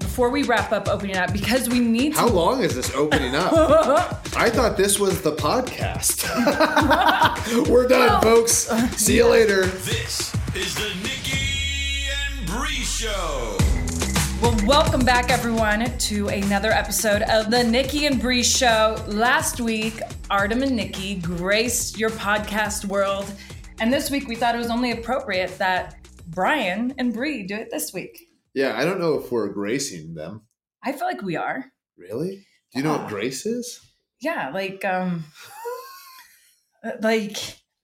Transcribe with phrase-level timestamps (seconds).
[0.00, 2.20] Before we wrap up opening up, because we need to.
[2.20, 3.52] How long is this opening up?
[4.36, 6.26] I thought this was the podcast.
[7.70, 8.70] We're done, folks.
[8.70, 9.66] Uh, See you later.
[9.66, 13.56] This is the Nikki and Brie Show.
[14.42, 19.02] Well, welcome back, everyone, to another episode of the Nikki and Brie Show.
[19.06, 23.30] Last week, Artem and Nikki graced your podcast world.
[23.78, 25.96] And this week, we thought it was only appropriate that
[26.28, 28.26] Bryan and Brie do it this week.
[28.54, 30.42] Yeah, I don't know if we're gracing them.
[30.82, 31.64] I feel like we are.
[31.96, 32.46] Really?
[32.72, 33.80] Do you know what grace is?
[34.20, 35.24] Yeah, like, um,
[37.00, 37.36] like,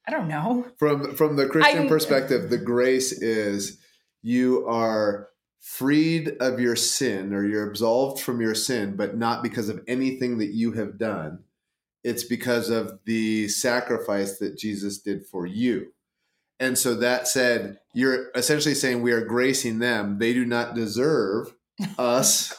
[0.06, 0.66] I don't know.
[0.78, 3.78] From from the Christian I'm- perspective, the grace is
[4.22, 5.28] you are
[5.60, 10.38] freed of your sin or you're absolved from your sin, but not because of anything
[10.38, 11.41] that you have done.
[12.04, 15.93] It's because of the sacrifice that Jesus did for you.
[16.60, 20.18] And so that said, you're essentially saying we are gracing them.
[20.18, 21.54] They do not deserve
[21.98, 22.52] us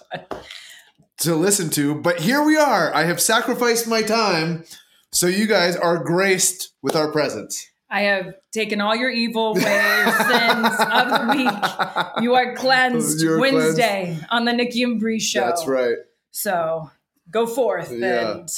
[1.20, 2.92] to listen to, but here we are.
[2.94, 4.66] I have sacrificed my time.
[5.12, 7.70] So you guys are graced with our presence.
[7.88, 12.24] I have taken all your evil ways, sins of the week.
[12.24, 15.42] You are cleansed You're Wednesday on the Nikki and Brie show.
[15.42, 15.98] That's right.
[16.32, 16.90] So
[17.30, 18.32] go forth Yeah.
[18.38, 18.50] and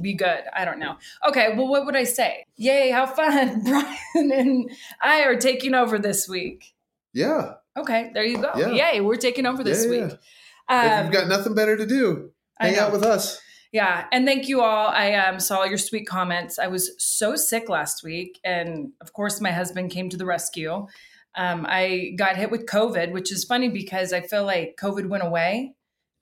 [0.00, 0.42] be good.
[0.54, 0.96] I don't know.
[1.28, 2.46] Okay, well, what would I say?
[2.56, 3.62] Yay, how fun.
[3.64, 4.70] Bryan and
[5.00, 6.74] I are taking over this week.
[7.12, 7.54] Yeah.
[7.76, 8.50] Okay, there you go.
[8.56, 8.92] Yeah.
[8.92, 10.04] Yay, we're taking over this Yeah, yeah.
[10.04, 10.12] week.
[10.14, 13.40] if Um, you've got nothing better to do, hang out with us.
[13.72, 14.88] Yeah, and thank you all.
[14.88, 16.58] I um, saw all your sweet comments.
[16.58, 20.86] I was so sick last week, and of course, my husband came to the rescue.
[21.34, 25.22] Um, I got hit with COVID, which is funny because I feel like COVID went
[25.22, 25.72] away,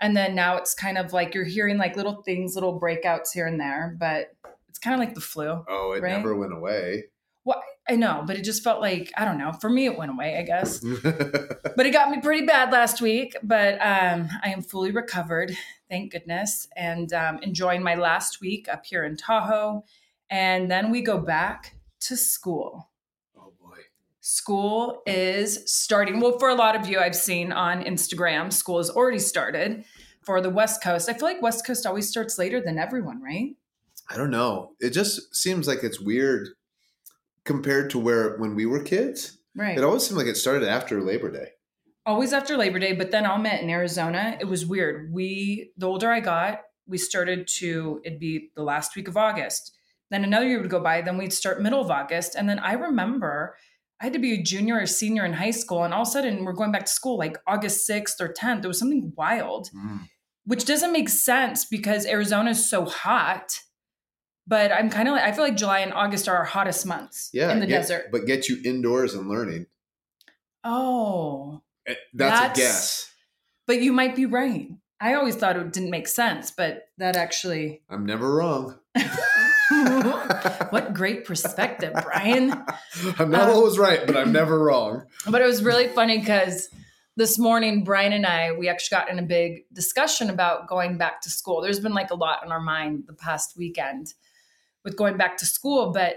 [0.01, 3.47] and then now it's kind of like you're hearing like little things, little breakouts here
[3.47, 3.97] and there.
[3.99, 4.33] But
[4.69, 5.65] It's kind of like the flu.
[5.69, 6.13] Oh, it Right?
[6.17, 7.05] never went away.
[7.45, 9.53] Well, I know, but it just felt like I don't know.
[9.53, 10.81] For me, it went away, I guess.
[11.77, 13.35] But it got me pretty bad last week.
[13.43, 15.53] But um, I am fully recovered,
[15.89, 19.85] thank goodness, and um, enjoying my last week up here in Tahoe.
[20.29, 22.90] And then we go back to school.
[24.41, 26.19] School is starting.
[26.19, 29.85] Well, for a lot of you, I've seen on Instagram, school has already started.
[30.25, 33.57] For the West Coast, I feel like West Coast always starts later than everyone, right?
[34.09, 34.73] I don't know.
[34.81, 36.49] It just seems like it's weird
[37.45, 39.39] compared to where when we were kids.
[39.55, 39.77] Right.
[39.77, 41.49] It always seemed like it started after Labor Day.
[42.07, 45.13] always after Labor Day, but then I'll admit in Arizona, it was weird.
[45.13, 49.77] We, the older I got, we started to, it'd be the last week of August.
[50.11, 52.35] Then another year would go by, then we'd start middle of August.
[52.35, 53.57] And then I remember
[54.01, 56.11] I had to be a junior or senior in high school, and all of a
[56.11, 58.65] sudden we're going back to school like August 6th or 10th.
[58.65, 59.69] It was something wild,
[60.47, 63.61] which doesn't make sense because Arizona is so hot.
[64.47, 67.29] But I'm kind of like, I feel like July and August are our hottest months
[67.33, 67.53] Yeah.
[67.53, 68.07] in the get- desert.
[68.11, 69.67] But get you indoors and learning.
[70.65, 71.63] Oh.
[71.87, 73.13] Eh, That's, That's- a guess.
[73.67, 74.69] But you might be right.
[75.01, 77.83] I always thought it didn't make sense, but that actually.
[77.89, 78.80] I'm never wrong.
[80.71, 82.53] what great perspective, Bryan.
[83.19, 85.05] I'm not Um, always right, but I'm never wrong.
[85.29, 86.69] But it was really funny because
[87.17, 91.21] this morning, Bryan and I, we actually got in a big discussion about going back
[91.23, 91.61] to school.
[91.61, 94.15] There's been like a lot on our mind the past weekend
[94.85, 96.17] with going back to school, but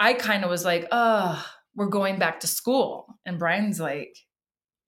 [0.00, 1.44] I kind of was like, oh,
[1.74, 3.18] we're going back to school.
[3.24, 4.16] And Bryan's like,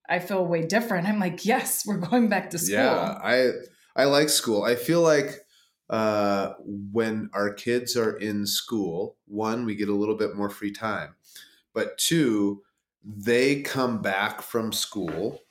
[0.08, 1.08] I feel way different.
[1.08, 2.74] I'm like, yes, we're going back to school.
[2.76, 3.50] Yeah, I
[3.96, 4.64] I like school.
[4.64, 5.38] I feel like
[5.94, 10.73] uh, when our kids are in school, one, we get a little bit more free
[10.73, 11.14] time,
[11.73, 12.62] but two,
[13.05, 15.43] they come back from school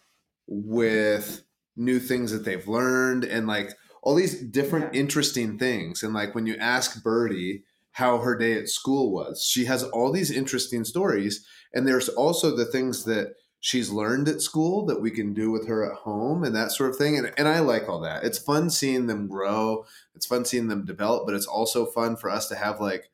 [0.46, 1.46] with
[1.78, 6.04] new things that they've learned and like all these different interesting things.
[6.04, 10.12] And like when you ask Birdie how her day at school was, she has all
[10.12, 11.48] these interesting stories.
[11.74, 15.70] And there's also the things that she's learned at school that we can do with
[15.70, 17.18] her at home and that sort of thing.
[17.18, 18.26] And, and I like all that.
[18.26, 19.86] It's fun seeing them grow.
[20.16, 23.10] It's fun seeing them develop, but it's also fun for us to have like,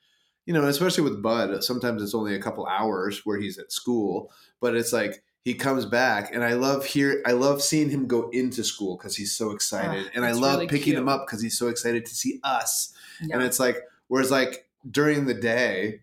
[0.47, 4.31] you know, especially with Bud, sometimes it's only a couple hours where he's at school,
[4.59, 8.29] but it's like he comes back and I love here I love seeing him go
[8.29, 10.07] into school because he's so excited.
[10.07, 12.91] Ah, and I love really picking him up because he's so excited to see us.
[13.21, 13.35] Yeah.
[13.35, 16.01] And it's like, whereas like during the day,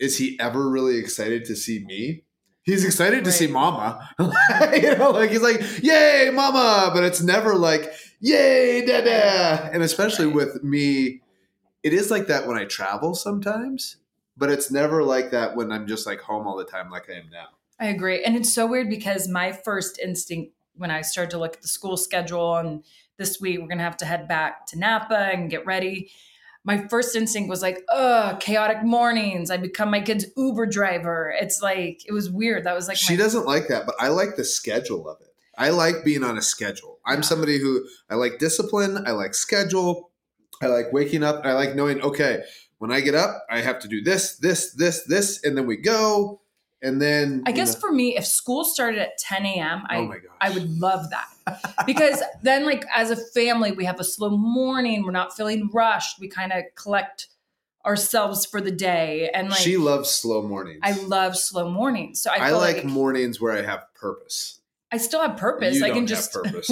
[0.00, 2.24] is he ever really excited to see me?
[2.68, 4.10] He's excited to see mama.
[4.74, 6.90] you know, like he's like, yay, mama.
[6.92, 9.70] But it's never like, yay, dada.
[9.72, 10.34] And especially Right.
[10.34, 11.22] with me,
[11.82, 13.96] it is like that when I travel sometimes,
[14.36, 17.14] but it's never like that when I'm just like home all the time like I
[17.14, 17.46] am now.
[17.80, 18.22] I agree.
[18.22, 21.68] And it's so weird because my first instinct when I started to look at the
[21.68, 22.84] school schedule and
[23.16, 26.10] this week we're going to have to head back to Napa and get ready.
[26.64, 29.50] My first instinct was like, ugh, chaotic mornings.
[29.50, 31.34] I become my kid's Uber driver.
[31.40, 32.64] It's like, it was weird.
[32.64, 35.28] That was like, she my, doesn't like that, but I like the schedule of it.
[35.56, 36.98] I like being on a schedule.
[37.06, 37.22] I'm Yeah.
[37.22, 39.02] somebody who I like discipline.
[39.06, 40.10] I like schedule.
[40.62, 41.44] I like waking up.
[41.44, 42.42] I like knowing, okay,
[42.78, 45.76] when I get up, I have to do this, this, this, this, and then we
[45.76, 46.40] go.
[46.80, 50.06] And then I guess know- for me, if school started at 10 a.m., I, oh
[50.06, 50.36] my gosh.
[50.40, 55.04] I would love that because then, like, as a family, we have a slow morning.
[55.04, 56.20] We're not feeling rushed.
[56.20, 57.28] We kind of collect
[57.84, 59.30] ourselves for the day.
[59.32, 60.80] And like, she loves slow mornings.
[60.82, 62.20] I love slow mornings.
[62.20, 64.60] So I, I, like, like, mornings where I have purpose.
[64.90, 65.76] I still have purpose.
[65.76, 66.70] You I don't can just purpose.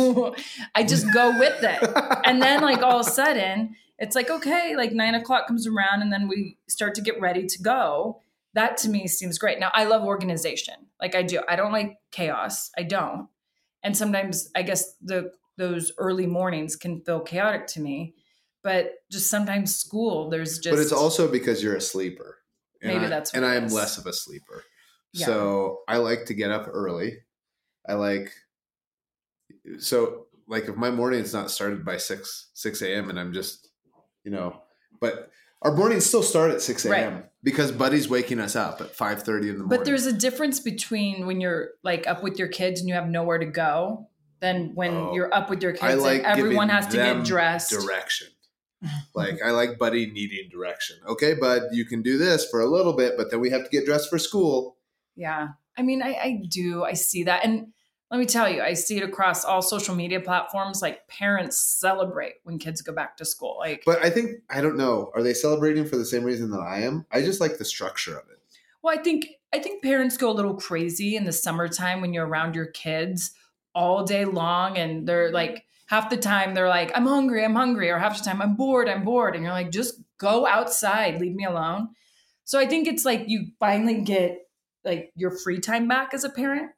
[0.74, 2.22] I just go with it.
[2.24, 6.02] And then like all of a sudden, it's like, okay, like nine o'clock comes around
[6.02, 8.20] and then we start to get ready to go.
[8.56, 9.60] That to me seems great.
[9.60, 10.74] Now I love organization.
[10.98, 11.42] Like I do.
[11.46, 12.70] I don't like chaos.
[12.76, 13.28] I don't.
[13.82, 18.14] And sometimes I guess the those early mornings can feel chaotic to me.
[18.62, 22.38] But just sometimes school, there's just but it's also because you're a sleeper.
[22.82, 24.64] And Maybe I- that's what and I am less of a sleeper.
[25.12, 25.26] Yeah.
[25.26, 27.18] So I like to get up early.
[27.86, 28.32] I like
[29.78, 33.10] so like if my morning is not started by six six a.m.
[33.10, 33.68] and I'm just
[34.24, 34.62] you know,
[34.98, 35.30] but
[35.66, 36.92] our mornings still start at six a.m.
[37.14, 37.24] Right.
[37.42, 39.76] because Buddy's waking us up at five thirty in the morning.
[39.78, 43.08] But there's a difference between when you're like up with your kids and you have
[43.08, 44.08] nowhere to go
[44.40, 45.14] than when Oh.
[45.14, 47.70] you're up with your kids like and everyone has to get dressed.
[47.70, 48.28] direction.
[49.14, 50.98] like I like Buddy needing direction.
[51.08, 53.70] Okay, Bud, you can do this for a little bit, but then we have to
[53.70, 54.76] get dressed for school.
[55.16, 55.48] Yeah.
[55.76, 56.84] I mean, I, I do.
[56.84, 57.44] I see that.
[57.44, 57.68] And
[58.10, 60.80] let me tell you, I see it across all social media platforms.
[60.80, 63.56] Like parents celebrate when kids go back to school.
[63.58, 65.10] Like, But I think I don't know.
[65.14, 67.06] Are they celebrating for the same reason that I am?
[67.10, 68.38] I just like the structure of it.
[68.82, 72.26] well, I think I think parents go a little crazy in the summertime when you're
[72.26, 73.32] around your kids
[73.74, 75.34] all day long and they're mm-hmm.
[75.34, 78.56] like half the time they're like, I'm hungry, I'm hungry, or half the time I'm
[78.56, 79.34] bored, I'm bored.
[79.34, 81.90] And you're like, just go outside, leave me alone.
[82.44, 84.48] So I think it's like you finally get
[84.84, 86.70] like your free time back as a parent,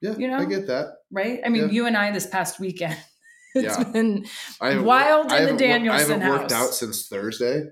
[0.00, 0.38] Yeah, You know?
[0.38, 0.96] I get that.
[1.10, 1.40] right?
[1.44, 1.70] I mean, Yeah.
[1.70, 2.96] you and I this past weekend,
[3.54, 3.84] it's Yeah.
[3.84, 4.26] been
[4.60, 6.68] Wild in the haven't wor- I haven't worked house.
[6.68, 7.64] out since Thursday.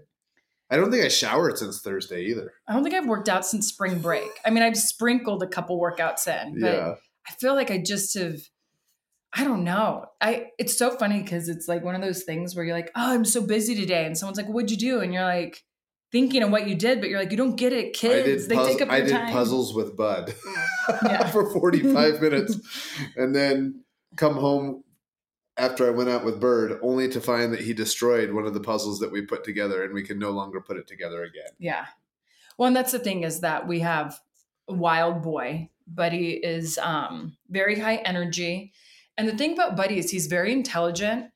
[0.71, 2.52] I don't think I showered since Thursday either.
[2.66, 4.31] I don't think I've worked out since spring break.
[4.45, 6.95] I mean, I've sprinkled a couple workouts in, but yeah.
[7.28, 8.40] I feel like I just have
[9.37, 10.07] I don't know.
[10.21, 13.12] I it's so funny because it's like one of those things where you're like, oh,
[13.12, 14.07] I'm so busy today.
[14.07, 15.00] And someone's like, what'd you do?
[15.00, 15.62] And you're like
[16.14, 18.47] thinking of what you did, but you're like, you don't get it, kids.
[18.47, 19.33] they puzz- take up I your did time.
[19.33, 20.33] puzzles with Bud
[21.33, 22.56] for 45 minutes
[23.16, 23.83] and then
[24.16, 24.85] come home
[25.56, 28.61] after I went out with Bird only to find that he destroyed one of the
[28.61, 31.50] puzzles that we put together and we can no longer put it together again.
[31.59, 31.87] Yeah.
[32.56, 34.16] Well, and that's the thing is that we have
[34.68, 35.68] a wild boy.
[35.88, 38.73] Buddy is um, very high energy.
[39.18, 41.26] And the thing about Buddy is he's very intelligent,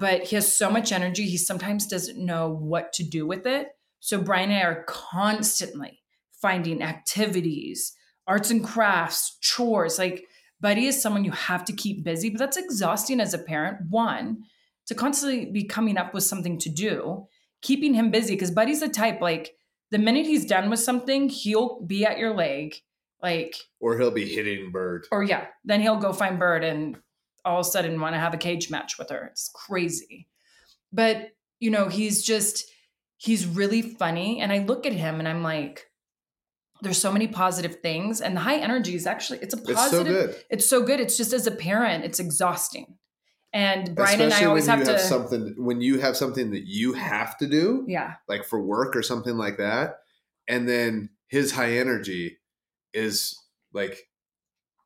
[0.00, 3.68] but he has so much energy, he sometimes doesn't know what to do with it.
[4.04, 6.02] So Bryan and I are constantly
[6.42, 7.94] finding activities,
[8.26, 9.98] arts and crafts, chores.
[9.98, 10.26] Like
[10.60, 13.78] Buddy is someone you have to keep busy, but that's exhausting as a parent.
[13.88, 14.42] One,
[14.88, 17.26] to constantly be coming up with something to do,
[17.62, 19.56] keeping him busy, because Buddy's the type like
[19.90, 22.74] the minute he's done with something, he'll be at your leg,
[23.22, 25.06] like, Or he'll be hitting Bird.
[25.12, 26.98] or yeah, then he'll go find Bird and
[27.42, 29.28] all of a sudden want to have a cage match with her.
[29.32, 30.28] It's crazy.
[30.92, 32.70] But, you know, he's just,
[33.24, 34.40] he's really funny.
[34.40, 35.88] And I look at him and I'm like,
[36.82, 38.20] there's so many positive things.
[38.20, 40.06] And the high energy is actually, it's a It's so positive.
[40.06, 40.36] good.
[40.50, 41.00] It's so good.
[41.00, 42.98] It's just as a parent, it's exhausting.
[43.54, 46.50] And Bryan Especially and I always have you to, have something when you have something
[46.50, 50.00] that you have to do, yeah, like for work or something like that,
[50.48, 52.38] and then his high energy
[52.92, 53.40] is
[53.72, 54.08] like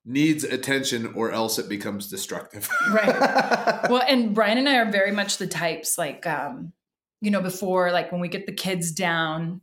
[0.05, 2.69] needs attention or else it becomes destructive.
[2.93, 3.07] Right.
[3.89, 6.75] well, and Bryan and I are very much the types like, um,
[7.21, 9.61] you know, before like when we get the kids down,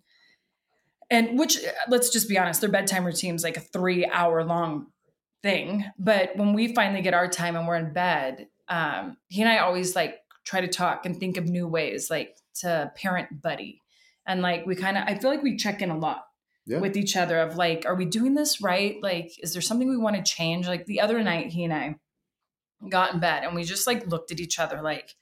[1.09, 4.43] and which uh, let's just be honest, their bedtime routine is like a three hour
[4.43, 4.87] long
[5.43, 5.85] thing.
[5.97, 9.59] But when we finally get our time and we're in bed, um, he and I
[9.59, 13.81] always like try to talk and think of new ways like to parent buddy.
[14.25, 16.25] And like we kind of, I feel like we check in a lot
[16.65, 16.79] Yeah.
[16.79, 18.95] with each other of like, are we doing this right?
[19.01, 20.67] Like, is there something we want to change?
[20.67, 21.95] Like the other night, he and I
[22.89, 25.15] got in bed and we just like looked at each other like,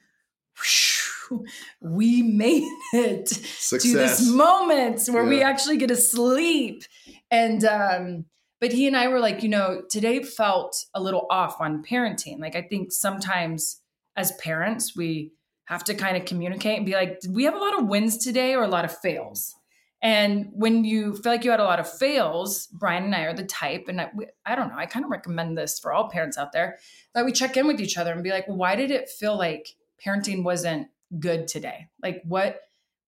[0.58, 1.03] "Whew,
[1.82, 3.84] we made it Success.
[3.84, 6.84] to this moment where we actually get to sleep.
[7.32, 8.26] And um,
[8.60, 12.40] but he and I were like, you know, today felt a little off on parenting.
[12.40, 13.82] Like I think sometimes
[14.16, 15.32] as parents, we
[15.66, 18.18] have to kind of communicate and be like, did we have a lot of wins
[18.18, 19.56] today or a lot of fails?
[20.02, 23.34] And when you feel like you had a lot of fails, Bryan and I are
[23.34, 26.10] the type, and I, we- I don't know, I kind of recommend this for all
[26.10, 26.78] parents out there
[27.16, 29.70] that we check in with each other and be like, why did it feel like
[30.06, 30.88] parenting wasn't
[31.20, 31.88] good today?
[32.02, 32.60] Like, what,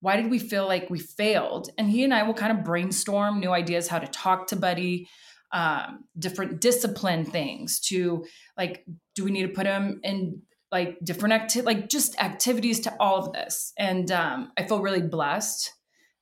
[0.02, 1.70] why did we feel like we failed?
[1.78, 5.08] And he and I will kind of brainstorm new ideas how to talk to Buddy,
[5.52, 8.26] um, different discipline things to
[8.58, 8.86] like,
[9.16, 13.18] do we need to put him in like different acti- like just activities to all
[13.18, 13.74] of this?
[13.78, 15.72] And um, I feel really blessed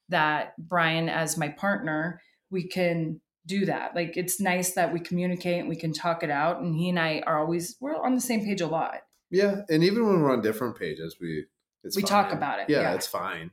[0.09, 2.21] that Bryan, as my partner,
[2.51, 3.95] we can do that.
[3.95, 6.61] Like it's nice that we communicate and we can talk it out.
[6.61, 8.99] And he and I are always we're on the same page a lot.
[9.31, 11.45] Yeah, and even when we're on different pages, we
[11.83, 12.09] it's We fine.
[12.09, 12.93] talk about it, Yeah, yeah.
[12.95, 13.51] it's fine.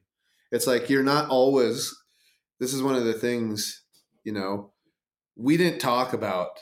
[0.53, 1.95] It's like you're not always.
[2.59, 3.83] This is one of the things,
[4.25, 4.73] you know,
[5.37, 6.59] we didn't talk about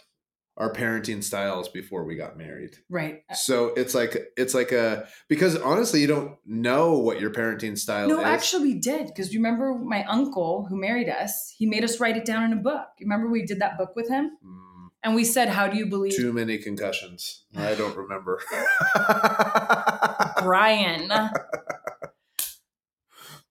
[0.57, 2.77] our parenting styles before we got married.
[2.91, 3.23] Right.
[3.35, 8.09] So it's like it's like a because honestly, you don't know what your parenting style
[8.09, 8.25] No, is.
[8.27, 9.07] actually we did.
[9.07, 12.61] Because remember my uncle who married us, he made us write it down in a
[12.61, 12.87] book.
[13.01, 14.37] Remember we did that book with him?
[14.45, 17.45] Mm, And we said, How do you believe too many concussions.
[17.57, 18.41] I don't remember.
[20.39, 21.11] Bryan?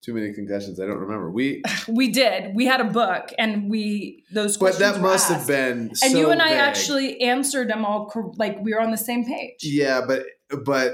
[0.07, 0.79] too many concussions.
[0.79, 1.29] I don't remember.
[1.29, 2.55] We, we did.
[2.55, 4.79] We had a book and we those questions.
[4.79, 5.47] but questions that were must have asked.
[5.47, 5.79] been.
[5.89, 6.57] and so you and I vague.
[6.57, 9.59] actually answered them all cor- like we were on the same page.
[9.63, 10.23] Yeah, but
[10.63, 10.93] but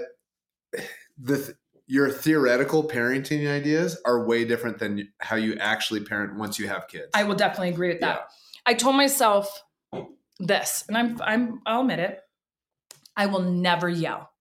[1.19, 6.57] the th- your theoretical parenting ideas are way different than how you actually parent once
[6.57, 7.09] you have kids.
[7.13, 8.29] I will definitely agree with that.
[8.65, 9.61] I told myself
[10.39, 12.19] this, and I'm I'm I'll admit it.
[13.15, 14.32] I will never yell.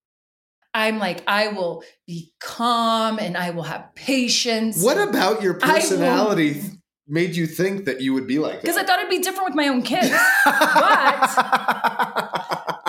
[0.75, 4.83] I'm like I will be calm and I will have patience.
[4.83, 6.63] What about your I will- personality
[7.09, 9.55] made you think that you would be like Because I thought it'd be different with
[9.57, 10.11] my own kids.
[10.45, 11.29] But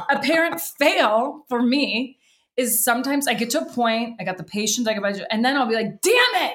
[0.09, 2.17] a parent fail for me
[2.57, 5.43] is sometimes I get to a point, I got the patience, I got budget, and
[5.43, 6.53] then I'll be like, damn it.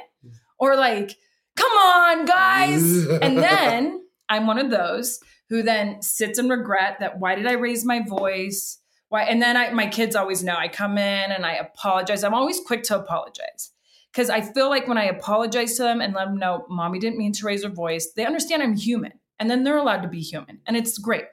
[0.58, 1.16] Or like,
[1.56, 3.06] come on, guys.
[3.06, 5.18] and then I'm one of those
[5.50, 8.77] who then sits in regret that why did I raise my voice?
[9.08, 12.24] Why and then I my kids always know I come in and I apologize.
[12.24, 13.72] I'm always quick to apologize.
[14.12, 17.18] because I feel like when I apologize to them and let them know mommy didn't
[17.18, 20.20] mean to raise her voice, they understand I'm human and then they're allowed to be
[20.20, 21.24] human and it's great.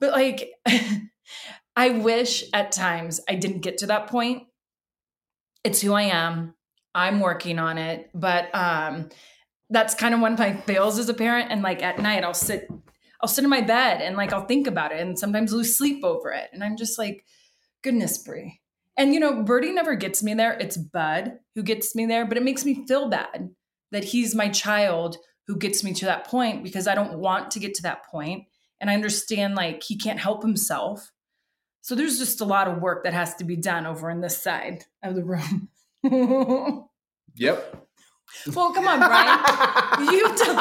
[0.00, 0.50] But like,
[1.76, 4.44] I wish at times I didn't get to that point.
[5.64, 6.54] It's who I am.
[6.94, 8.10] I'm working on it.
[8.14, 9.10] But um,
[9.70, 11.50] that's kind of one of my fails as a parent.
[11.50, 12.68] And like at night, I'll sit,
[13.20, 16.04] I'll sit in my bed and like I'll think about it and sometimes lose sleep
[16.04, 16.48] over it.
[16.52, 17.24] And I'm just like,
[17.82, 18.60] goodness, Brie.
[18.96, 20.52] And you know, Birdie never gets me there.
[20.54, 23.50] It's Bud who gets me there, but it makes me feel bad
[23.90, 27.60] that he's my child who gets me to that point because I don't want to
[27.60, 28.44] get to that point.
[28.80, 31.10] And I understand like he can't help himself.
[31.80, 34.40] So there's just a lot of work that has to be done over in this
[34.40, 35.68] side of the room.
[38.54, 40.12] well, come on, Bryan.
[40.12, 40.58] You tell.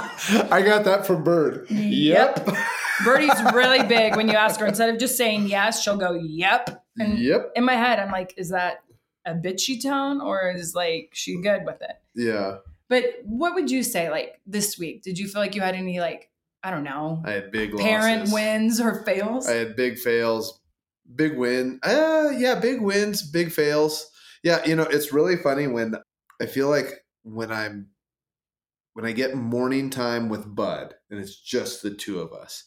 [0.51, 1.69] I got that from Bird.
[1.69, 2.47] Yep.
[3.05, 4.65] Birdie's really big when you ask her.
[4.65, 6.83] Instead of just saying yes, she'll go, yep.
[6.97, 7.51] And Yep.
[7.55, 8.79] in my head, I'm like, is that
[9.25, 11.91] a bitchy tone or is like she good with it?
[12.15, 12.57] Yeah.
[12.89, 15.03] But what would you say like this week?
[15.03, 16.29] Did you feel like you had any like,
[16.63, 18.33] I don't know, I had big parent losses.
[18.33, 19.47] wins or fails?
[19.47, 20.59] I had big fails,
[21.15, 21.79] big win.
[21.83, 24.09] Uh yeah, big wins, big fails.
[24.43, 25.95] Yeah, you know, it's really funny when
[26.41, 27.89] I feel like when I'm
[28.93, 32.63] when I get morning time with Bud and it's just the two of us.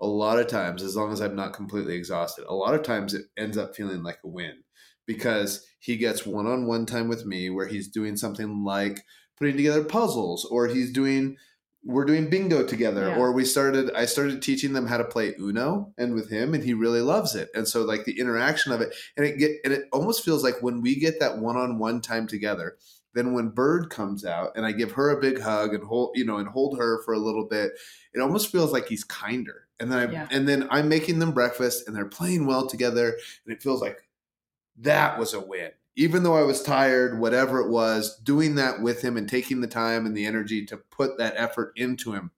[0.00, 3.14] A lot of times, as long as I'm not completely exhausted, a lot of times
[3.14, 4.64] it ends up feeling like a win
[5.06, 9.00] because he gets one-on-one time with me where he's doing something like
[9.38, 11.36] putting together puzzles or he's doing
[11.84, 13.16] we're doing bingo together Yeah.
[13.16, 16.62] or we started i started teaching them how to play uno and with him and
[16.62, 19.72] he really loves it and so like the interaction of it and it get and
[19.72, 22.76] it almost feels like when we get that one-on-one time together
[23.14, 26.24] then when bird comes out and i give her a big hug and hold you
[26.24, 27.72] know and hold her for a little bit
[28.14, 30.28] it almost feels like he's kinder and then I, Yeah.
[30.30, 34.08] and then i'm making them breakfast and they're playing well together and it feels like
[34.78, 35.70] that was a win.
[35.96, 39.66] Even though I was tired, whatever it was, doing that with him and taking the
[39.66, 42.30] time and the energy to put that effort into him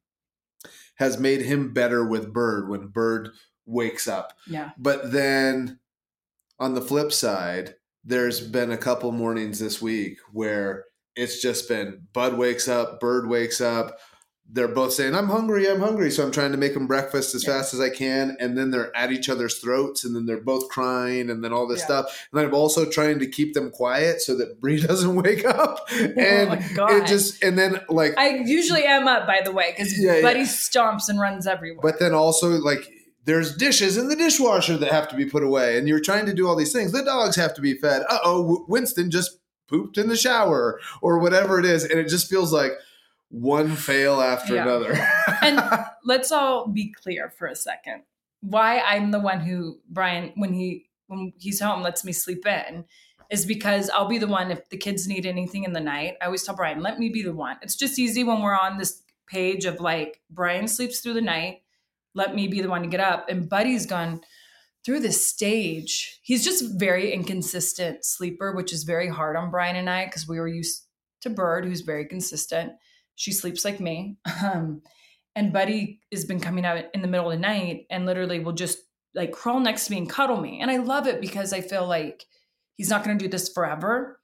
[0.97, 3.29] has made him better with Bird when Bird
[3.67, 4.33] wakes up.
[4.49, 4.73] yeah.
[4.77, 5.79] But then
[6.59, 10.85] on the flip side, there's been a couple mornings this week where
[11.17, 13.99] it's just been Bud wakes up, Bird wakes up.
[14.47, 16.11] They're both saying, I'm hungry, I'm hungry.
[16.11, 17.55] So I'm trying to make them breakfast as Yeah.
[17.55, 18.37] fast as I can.
[18.39, 21.67] And then they're at each other's throats and then they're both crying and then all
[21.67, 21.85] this Yeah.
[21.87, 22.27] stuff.
[22.31, 25.81] And I'm also trying to keep them quiet so that Brie doesn't wake up.
[25.91, 29.73] Oh and oh it just, and then like, I usually am up, by the way,
[29.75, 30.23] because Yeah, yeah.
[30.23, 31.81] Buddy stomps and runs everywhere.
[31.81, 32.87] But then also like
[33.25, 36.35] there's dishes in the dishwasher that have to be put away, and you're trying to
[36.35, 36.93] do all these things.
[36.93, 38.03] The dogs have to be fed.
[38.09, 42.29] Uh oh, Winston just pooped in the shower or whatever it is, and it just
[42.29, 42.73] feels like
[43.31, 44.63] one fail after Yeah.
[44.63, 44.93] another.
[45.43, 45.61] and
[46.05, 48.03] let's all be clear for a second.
[48.41, 52.85] Why I'm the one who Bryan, when he when he's home, lets me sleep in,
[53.31, 56.15] is because I'll be the one if the kids need anything in the night.
[56.21, 57.57] I always tell Bryan, let me be the one.
[57.63, 61.63] It's just easy when we're on this page of like Bryan sleeps through the night.
[62.15, 63.29] Let me be the one to get up.
[63.29, 64.21] And Buddy's gone
[64.85, 66.21] through this stage.
[66.23, 70.39] He's just very inconsistent sleeper, which is very hard on Bryan and I because we
[70.39, 70.87] were used
[71.23, 72.73] to Bird, who's very consistent.
[73.17, 74.19] She sleeps like me.
[74.43, 74.83] Um,
[75.37, 78.53] and Buddy has been coming out in the middle of the night and literally will
[78.53, 78.79] just
[79.15, 80.61] like crawl next to me and cuddle me.
[80.61, 82.25] And I love it because I feel like
[82.77, 84.21] he's not going to do this forever.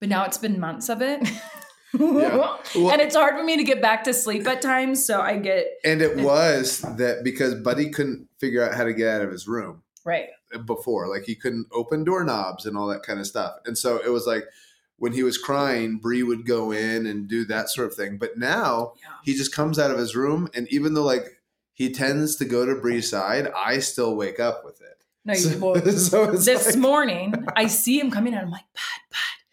[0.00, 1.26] But now it's been months of it.
[1.98, 2.36] Yeah.
[2.36, 2.60] Well-
[2.92, 5.04] and it's hard for me to get back to sleep at times.
[5.04, 9.08] So I get, and it was that because Buddy couldn't figure out how to get
[9.16, 10.28] out of his room right.
[10.66, 14.10] before, like he couldn't open doorknobs and all that kind of stuff, and so it
[14.10, 14.44] was like.
[14.96, 18.16] When he was crying, Brie would go in and do that sort of thing.
[18.16, 19.08] But now Yeah.
[19.24, 22.64] he just comes out of his room and even though like he tends to go
[22.64, 25.02] to Brie's side, I still wake up with it.
[25.24, 28.44] No, you So, well, so this like- morning I see him coming out.
[28.44, 29.43] I'm like, Bud, Bud.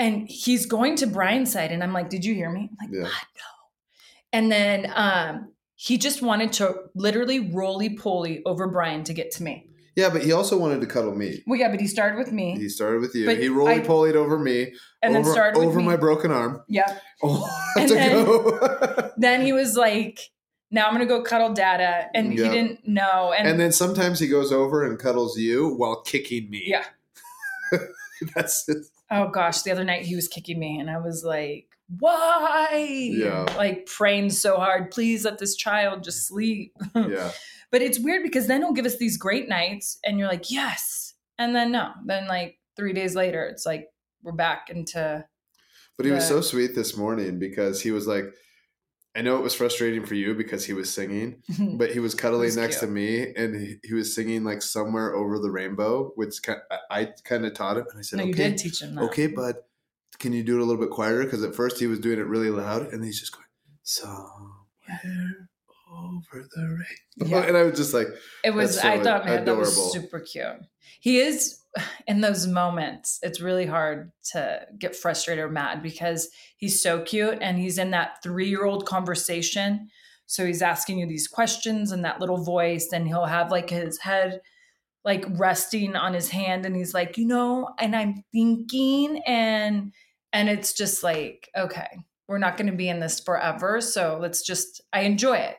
[0.00, 1.70] And he's going to Bryan's side.
[1.72, 2.70] And I'm like, Did you hear me?
[2.72, 3.02] I'm like, Yeah.
[3.02, 3.50] Bud, no.
[4.32, 9.42] And then um, he just wanted to literally roly poly over Bryan to get to
[9.42, 9.66] me.
[9.96, 11.42] yeah, but he also wanted to cuddle me.
[11.46, 13.26] Well, yeah, but he started with me He started with you.
[13.26, 15.84] But he roly polied over me, and over, then started over me.
[15.84, 16.62] my broken arm.
[16.68, 16.98] yeah.
[17.22, 19.10] Oh, And to then- go.
[19.18, 20.30] Then he was like,
[20.70, 22.06] Now I'm going to go cuddle Dada.
[22.14, 22.44] And Yeah.
[22.44, 23.34] he didn't know.
[23.36, 26.62] And, and then sometimes he goes over and cuddles you while kicking me.
[26.64, 26.84] yeah.
[28.34, 28.86] That's it.
[29.10, 31.66] Oh gosh, the other night he was kicking me and I was like,
[31.98, 33.10] why?
[33.12, 33.46] Yeah.
[33.56, 36.74] Like praying so hard, please let this child just sleep.
[36.94, 37.32] Yeah.
[37.72, 41.14] But it's weird because then he'll give us these great nights and you're like, yes.
[41.38, 41.92] And then no.
[42.04, 43.86] Then like three days later, it's like
[44.22, 45.24] we're back into
[45.96, 48.24] But he was so sweet this morning because he was like,
[49.16, 51.42] I know it was frustrating for you because he was singing,
[51.76, 52.88] but he was cuddling was next cute.
[52.88, 57.00] to me and he, he was singing like somewhere over the rainbow, which ki- I,
[57.00, 57.86] I kind of taught him.
[57.90, 59.02] And I said, No, okay, you did teach him that.
[59.02, 59.56] okay, bud,
[60.20, 61.24] can you do it a little bit quieter?
[61.24, 63.46] Because at first he was doing it really loud, and he's just going
[63.82, 65.48] somewhere
[65.92, 66.62] over the
[67.18, 67.42] rainbow, Yeah.
[67.48, 68.06] and I was just like,
[68.44, 68.80] It was.
[68.80, 70.46] So I thought man, that was super cute.
[71.00, 71.59] He is
[72.06, 73.18] in those moments.
[73.22, 77.90] It's really hard to get frustrated or mad because he's so cute and he's in
[77.92, 79.88] that three-year-old conversation.
[80.26, 83.98] So he's asking you these questions and that little voice, and he'll have like his
[83.98, 84.40] head
[85.04, 89.92] like resting on his hand, and he's like, you know, and I'm thinking, and
[90.32, 91.88] and it's just like, okay,
[92.28, 94.80] we're not going to be in this forever, so let's just.
[94.92, 95.56] I enjoy it,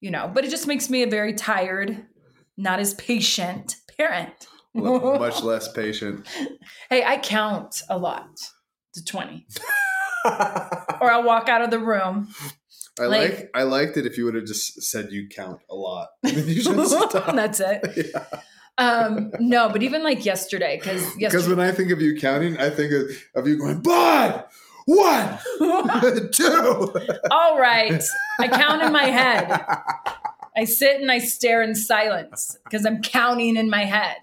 [0.00, 2.06] you know, but it just makes me a very tired,
[2.56, 4.46] not as patient parent.
[4.76, 6.26] Much less patient.
[6.90, 8.28] Hey, I count a lot
[8.94, 9.46] to 20.
[10.24, 12.28] Or I'll walk out of the room.
[12.98, 15.74] I Like- like, I liked it if you would have just said you count a
[15.74, 16.08] lot.
[16.24, 17.34] You should stop.
[17.34, 18.12] That's it.
[18.14, 18.24] Yeah.
[18.78, 22.70] Um, no, but even like yesterday, because Because when I think of you counting, I
[22.70, 23.02] think of,
[23.34, 24.44] of you going, Bud,
[24.86, 25.38] one,
[26.32, 26.92] two.
[27.30, 28.02] all right,
[28.38, 29.64] I count in my head.
[30.56, 34.16] I sit and I stare in silence because I'm counting in my head.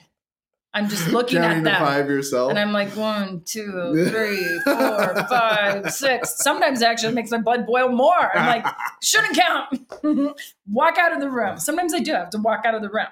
[0.76, 1.80] I'm just looking at them.
[1.80, 2.50] five yourself.
[2.50, 6.38] And I'm like, one, two, three, four, five, six.
[6.38, 8.36] Sometimes it actually makes my blood boil more.
[8.36, 8.66] I'm like,
[9.02, 10.36] shouldn't count.
[10.68, 11.60] walk out of the room.
[11.60, 13.08] Sometimes I do have to walk out of the room.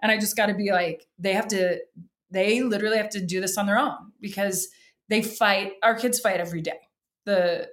[0.00, 1.78] And I just got to be like, they have to,
[2.30, 4.68] they literally have to do this on their own because
[5.08, 5.72] they fight.
[5.82, 6.78] Our kids fight every day.
[7.24, 7.68] The,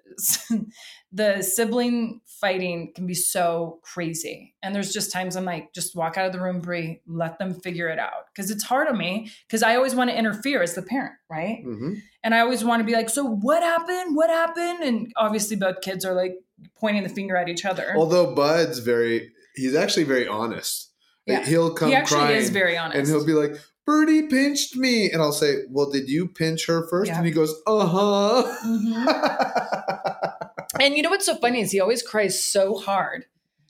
[1.12, 4.54] the sibling fighting can be so crazy.
[4.62, 7.54] And there's just times I'm like, just walk out of the room, Brie, let them
[7.54, 8.26] figure it out.
[8.36, 11.64] Cause it's hard on me because I always want to interfere as the parent, right?
[11.66, 12.02] Mhm.
[12.24, 14.16] And I always want to be like, so what happened?
[14.16, 14.84] What happened?
[14.84, 16.34] And obviously both kids are like
[16.78, 17.94] pointing the finger at each other.
[17.96, 20.92] Although Bud's very, he's actually very honest.
[21.26, 21.46] Yeah.
[21.46, 22.98] He'll come he actually crying is very honest.
[23.00, 25.10] and he'll be like, Birdie pinched me.
[25.12, 27.10] And I'll say, Well, did you pinch her first?
[27.10, 27.18] Yeah.
[27.18, 28.58] And he goes, Uh huh.
[28.66, 30.32] Mhm.
[30.82, 33.26] and you know what's so funny is he always cries so hard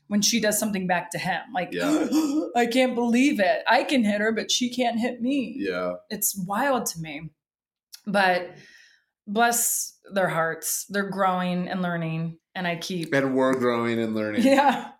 [0.07, 1.41] when she does something back to him.
[1.53, 2.07] Like, Yeah.
[2.55, 3.63] I can't believe it.
[3.67, 5.55] I can hit her, but she can't hit me.
[5.57, 5.93] yeah.
[6.09, 7.29] It's wild to me.
[8.07, 8.51] But
[9.27, 10.85] bless their hearts.
[10.89, 12.37] They're growing and learning.
[12.53, 14.43] And I keep And we're growing and learning.
[14.45, 14.91] Yeah.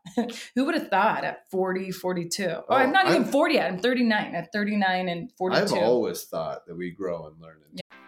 [0.55, 2.45] Who would have thought at 40, 42?
[2.47, 3.71] Oh, I'm Oh, not even I've- 40 yet.
[3.71, 4.35] I'm 39.
[4.35, 5.75] At 39 and 42.
[5.75, 7.57] I've always thought that we grow and learn.
[7.69, 7.81] And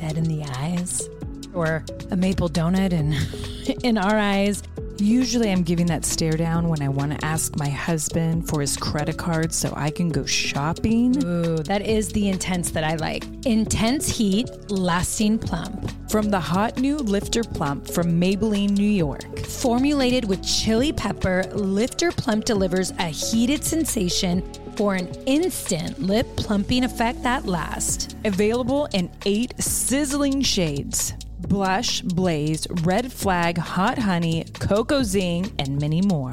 [0.00, 1.08] dead in the eyes,
[1.52, 3.14] or a maple donut in,
[3.84, 4.62] in our eyes.
[4.98, 8.76] Usually, I'm giving that stare down when I want to ask my husband for his
[8.76, 11.24] credit card so I can go shopping.
[11.24, 13.24] Ooh, that is the intense that I like.
[13.46, 15.90] Intense heat, lasting plump.
[16.10, 19.38] From the hot new Lifter Plump from Maybelline, New York.
[19.46, 24.42] Formulated with chili pepper, Lifter Plump delivers a heated sensation
[24.80, 28.14] for an instant lip plumping effect that lasts.
[28.24, 31.12] Available in eight sizzling shades
[31.48, 36.32] blush, blaze, red flag, hot honey, cocoa zing, and many more.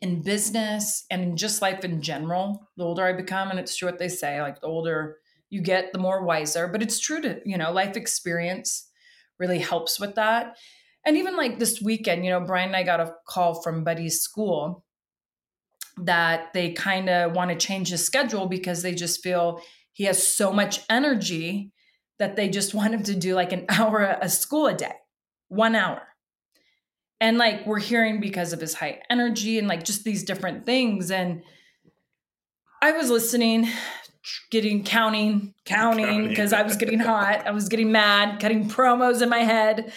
[0.00, 3.88] in business and in just life in general, the older I become, and it's true
[3.88, 5.16] what they say, like the older
[5.48, 6.68] you get, the more wiser.
[6.68, 8.88] But it's true to, you know, life experience
[9.38, 10.56] really helps with that.
[11.04, 14.20] And even like this weekend, you know, Bryan and I got a call from Buddy's
[14.20, 14.84] school
[16.02, 20.26] that they kind of want to change his schedule because they just feel he has
[20.26, 21.72] so much energy
[22.18, 24.94] that they just want him to do like an hour a school a day,
[25.48, 26.02] one hour
[27.20, 31.10] and like we're hearing because of his high energy and like just these different things.
[31.10, 31.42] And
[32.82, 33.68] i was listening
[34.50, 37.46] getting counting counting because i was getting hot.
[37.46, 39.92] I was getting mad cutting promos in my head.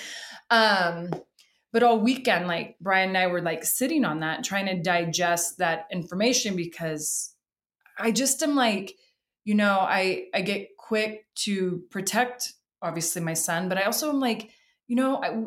[0.50, 1.12] Um
[1.72, 5.58] but all weekend like Bryan and i were like sitting on that trying to digest
[5.60, 7.36] that information because
[7.98, 8.96] i just am like
[9.46, 14.20] you know i i get quick to protect obviously my son but i also am
[14.20, 14.50] like
[14.88, 15.44] you know I,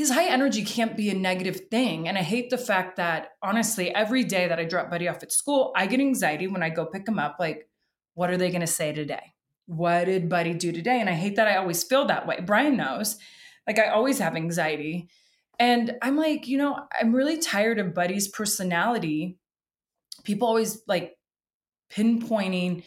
[0.00, 2.08] his high energy can't be a negative thing.
[2.08, 5.30] And I hate the fact that honestly, every day that I drop Buddy off at
[5.30, 7.36] school, I get anxiety when I go pick him up.
[7.38, 7.68] Like,
[8.14, 9.34] what are they going to say today?
[9.66, 11.00] What did Buddy do today?
[11.00, 12.40] And I hate that I always feel that way.
[12.40, 13.18] Bryan knows.
[13.66, 15.10] Like, I always have anxiety.
[15.58, 19.36] And I'm like, you know, I'm really tired of Buddy's personality.
[20.24, 21.18] People always like
[21.92, 22.84] pinpointing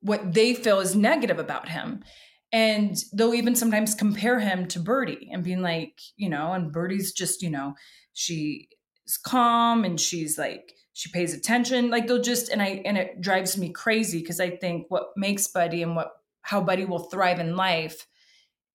[0.00, 2.04] what they feel is negative about him.
[2.52, 7.12] And they'll even sometimes compare him to Birdie and being like, you know, and Birdie's
[7.12, 7.74] just, you know,
[8.12, 8.68] she
[9.06, 11.88] is calm and she's like, she pays attention.
[11.88, 15.46] Like they'll just, and I, and it drives me crazy because I think what makes
[15.46, 16.12] Buddy and what,
[16.42, 18.06] how Buddy will thrive in life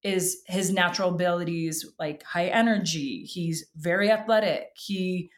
[0.01, 3.25] is his natural abilities, like high energy.
[3.25, 4.69] He's very athletic.
[4.75, 5.29] He,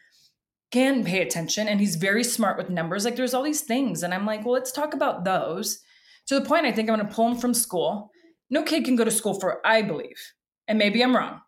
[0.71, 3.06] can pay attention and he's very smart with numbers.
[3.06, 4.04] Like there's all these things.
[4.04, 5.80] And I'm like, well, let's talk about those.
[6.28, 8.12] To the point, I think I'm going to pull him from school
[8.50, 10.34] no kid can go to school for, I believe,
[10.68, 11.42] and maybe I'm wrong,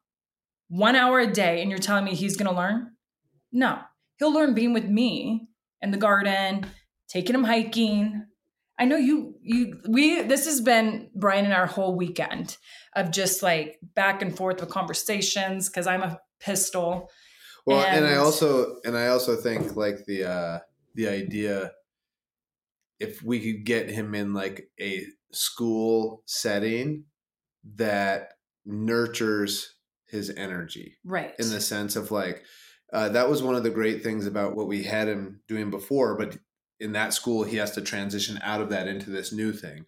[0.70, 2.92] one hour a day, and you're telling me he's going to learn?
[3.52, 3.80] No,
[4.20, 5.48] he'll learn being with me
[5.82, 6.66] in the garden,
[7.10, 8.26] taking him hiking.
[8.80, 12.58] I know you, you, we, this has been Bryan and our whole weekend
[12.96, 17.10] of just like back and forth with conversations because I'm a pistol.
[17.66, 20.60] Well, and, and I also, and I also think like the, uh,
[20.96, 21.72] the idea
[23.02, 27.06] if we could get him in like a school setting
[27.76, 28.34] that
[28.66, 29.76] nurtures
[30.08, 30.98] his energy.
[31.04, 31.34] Right.
[31.40, 32.44] In the sense of like,
[32.94, 36.18] uh, that was one of the great things about what we had him doing before,
[36.18, 36.38] but
[36.80, 39.86] in that school, he has to transition out of that into this new thing.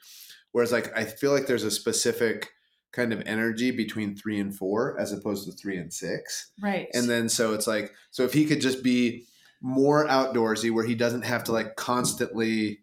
[0.51, 2.49] Whereas, like, I feel like there's a specific
[2.91, 6.51] kind of energy between three and four as opposed to three and six.
[6.61, 6.87] Right.
[6.93, 9.25] And then, so it's like, so if he could just be
[9.61, 12.79] more outdoorsy where he doesn't have to like constantly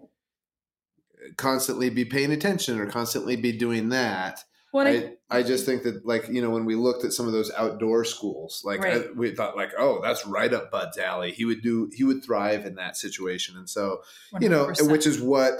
[1.37, 4.45] constantly be paying attention or constantly be doing that.
[4.73, 7.33] What I, I, just think that like you know when we looked at some of
[7.33, 9.03] those outdoor schools like right.
[9.03, 12.25] I, we thought like oh that's right up Bud's alley he would do he would
[12.25, 14.43] thrive in that situation and so 100%.
[14.43, 15.55] you know which is what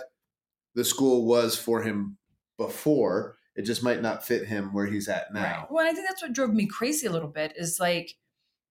[0.77, 2.19] the school was for him
[2.57, 5.43] before it just might not fit him where he's at now.
[5.43, 5.67] Right.
[5.71, 8.15] Well, I think that's what drove me crazy a little bit is like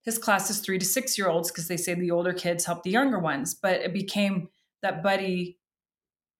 [0.03, 2.81] his class is three to six year olds because they say the older kids help
[2.81, 4.49] the younger ones, but it became
[4.81, 5.58] that Buddy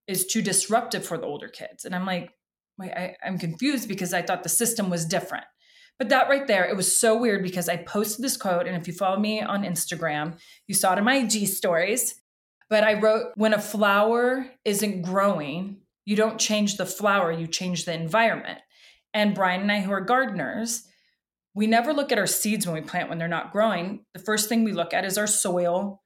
[0.10, 1.86] is too disruptive for the older kids.
[1.86, 2.32] And I'm like,
[2.80, 5.46] wait, I, I'm confused because I thought the system was different.
[6.00, 8.66] But that right there, it was so weird because I posted this quote.
[8.66, 12.16] And if you follow me on Instagram, you saw it in my IG stories.
[12.70, 17.86] But I wrote, when a flower isn't growing, you don't change the flower, you change
[17.86, 18.60] the environment.
[19.14, 20.88] And Bryan and I, who are gardeners,
[21.54, 24.06] we never look at our seeds when we plant when they're not growing.
[24.14, 26.02] The first thing we look at is our soil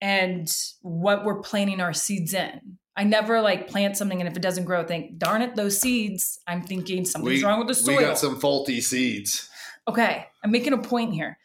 [0.00, 0.48] and
[0.82, 2.78] what we're planting our seeds in.
[2.98, 6.40] I never like plant something and if it doesn't grow, think, darn it, those seeds.
[6.48, 7.96] I'm thinking something's wrong with the soil.
[7.96, 9.48] We got some faulty seeds.
[9.86, 11.38] okay, I'm making a point here.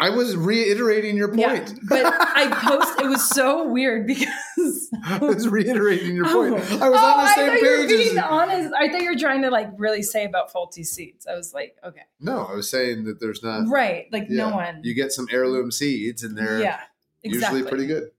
[0.00, 1.40] I was reiterating your point.
[1.70, 3.00] Yeah, but I post.
[3.00, 6.54] It was so weird because I was reiterating your point.
[6.54, 6.78] Oh.
[6.80, 8.74] I was Oh, on the oh, I same thought you were page as being honest.
[8.78, 11.26] I thought you were trying to like really say about faulty seeds.
[11.28, 13.68] I was like, okay, No, I was saying that there's not.
[13.68, 14.06] right.
[14.12, 14.80] Like no one.
[14.84, 16.80] You get some heirloom seeds, and they're yeah,
[17.24, 17.58] exactly.
[17.60, 18.10] usually pretty good.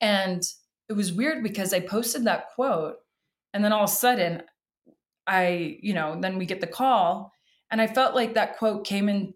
[0.00, 0.42] And
[0.88, 2.96] it was weird because I posted that quote,
[3.52, 4.42] and then all of a sudden,
[5.26, 7.32] I, you know, then we get the call,
[7.70, 9.34] and I felt like that quote came in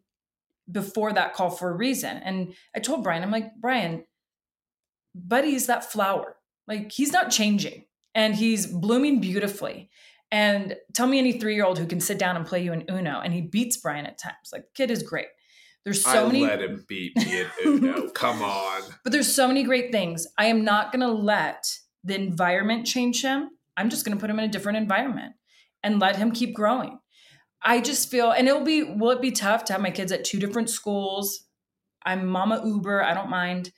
[0.71, 2.19] before that call for a reason.
[2.19, 4.05] And I told Bryan, I'm like, Bryan,
[5.15, 6.37] Buddy's that flower.
[6.67, 7.85] Like he's not changing,
[8.15, 9.91] and he's blooming beautifully.
[10.31, 12.85] And tell me any three year old who can sit down and play you in
[12.91, 14.51] Uno, and he beats Bryan at times.
[14.53, 15.29] Like kid is great.
[15.85, 18.11] There's so many Let him beat me Uno.
[18.11, 18.83] Come on.
[19.05, 20.27] but there's so many great things.
[20.37, 21.65] I am not going to let
[22.05, 23.51] the environment change him.
[23.77, 25.35] I'm just going to put him in a different environment
[25.83, 26.99] and let him keep growing.
[27.63, 30.25] I just feel, and it'll be, will it be tough to have my kids at
[30.25, 31.45] two different schools?
[32.05, 33.03] I'm mama Uber.
[33.03, 33.71] I don't mind.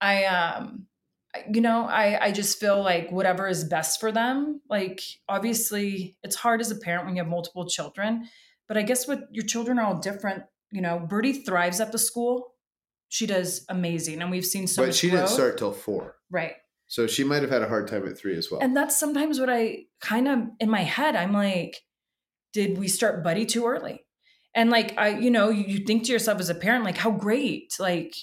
[0.00, 0.86] I, um,
[1.34, 4.60] I- you know, I, I just feel like whatever is best for them.
[4.70, 8.28] Like, obviously, it's hard as a parent when you have multiple children,
[8.68, 10.44] but I guess what your children are all different.
[10.70, 12.52] You know, Birdie thrives at the school.
[13.08, 16.54] She does amazing, and we've seen so but she didn't start till four, right.
[16.88, 18.60] so she might have had a hard time at three as well.
[18.60, 21.76] And that's sometimes what I kind of in my head, I'm like,
[22.52, 24.04] did we start Buddy too early?
[24.54, 27.10] And like I, you know, you, you think to yourself as a parent, like, how
[27.10, 28.14] great, like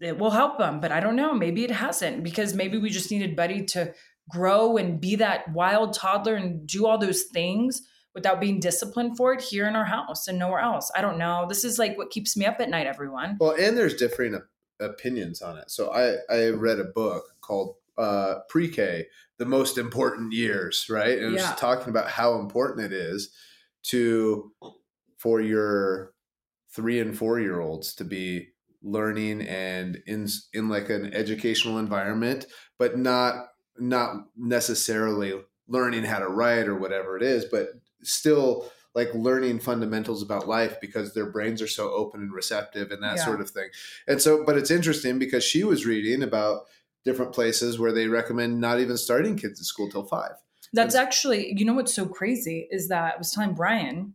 [0.00, 0.80] it will help them.
[0.80, 3.94] But I don't know, maybe it hasn't because maybe we just needed Buddy to
[4.30, 7.82] grow and be that wild toddler and do all those things
[8.18, 10.90] without being disciplined for it here in our house and nowhere else.
[10.92, 11.46] I don't know.
[11.48, 13.36] This is like what keeps me up at night, everyone.
[13.38, 14.48] Well, and there's differing op-
[14.80, 15.70] opinions on it.
[15.70, 19.06] So I I read a book called uh, Pre-K:
[19.38, 21.16] The Most Important Years, right?
[21.16, 21.52] And Yeah.
[21.52, 23.30] it's talking about how important it is
[23.84, 24.50] to
[25.16, 26.12] for your
[26.70, 28.48] three and four year olds to be
[28.82, 32.46] learning and in in like an educational environment,
[32.80, 37.68] but not not necessarily learning how to write or whatever it is, but
[38.02, 43.02] still like learning fundamentals about life because their brains are so open and receptive and
[43.02, 43.24] that Yeah.
[43.24, 43.68] sort of thing.
[44.06, 46.62] And so, but it's interesting because she was reading about
[47.04, 50.32] different places where they recommend not even starting kids at school till five.
[50.72, 54.14] That's actually, you know what's so crazy is that I was telling Bryan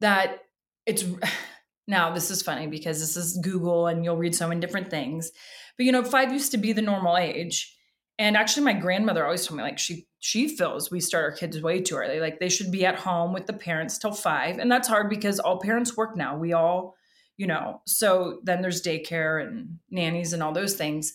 [0.00, 0.40] that
[0.86, 1.04] it's
[1.88, 5.30] now this is funny because this is Google and you'll read so many different things.
[5.76, 7.75] But you know, five used to be the normal age.
[8.18, 11.60] And actually my grandmother always told me like she she feels we start our kids
[11.60, 12.18] way too early.
[12.18, 14.58] Like they should be at home with the parents till five.
[14.58, 16.36] And that's hard because all parents work now.
[16.36, 16.94] We all,
[17.36, 21.12] you know, so then there's daycare and nannies and all those things.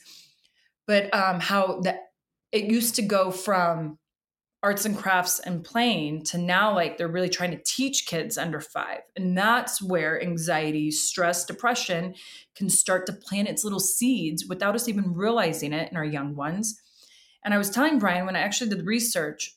[0.85, 2.11] But um how that
[2.51, 3.97] it used to go from
[4.63, 8.59] arts and crafts and playing to now like they're really trying to teach kids under
[8.59, 12.13] five and that's where anxiety stress depression
[12.55, 16.35] can start to plant its little seeds without us even realizing it in our young
[16.35, 16.79] ones
[17.43, 19.55] and i was telling bryan when i actually did research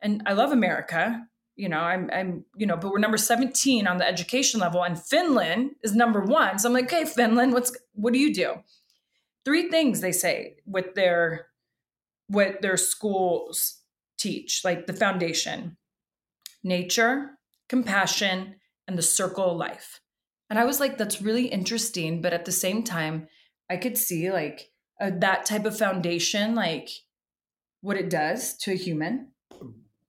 [0.00, 3.96] and i love america you know i'm i'm you know but we're number 17 on
[3.98, 8.12] the education level and finland is number one so i'm like okay finland what's what
[8.12, 8.54] do you do
[9.44, 11.46] three things they say with their
[12.28, 13.80] what their schools
[14.18, 15.76] teach, like the foundation
[16.62, 17.30] nature,
[17.68, 18.56] compassion,
[18.88, 20.00] and the circle of life.
[20.50, 22.20] And I was like, that's really interesting.
[22.20, 23.28] But at the same time,
[23.70, 26.88] I could see like uh, that type of foundation, like
[27.80, 29.28] what it does to a human.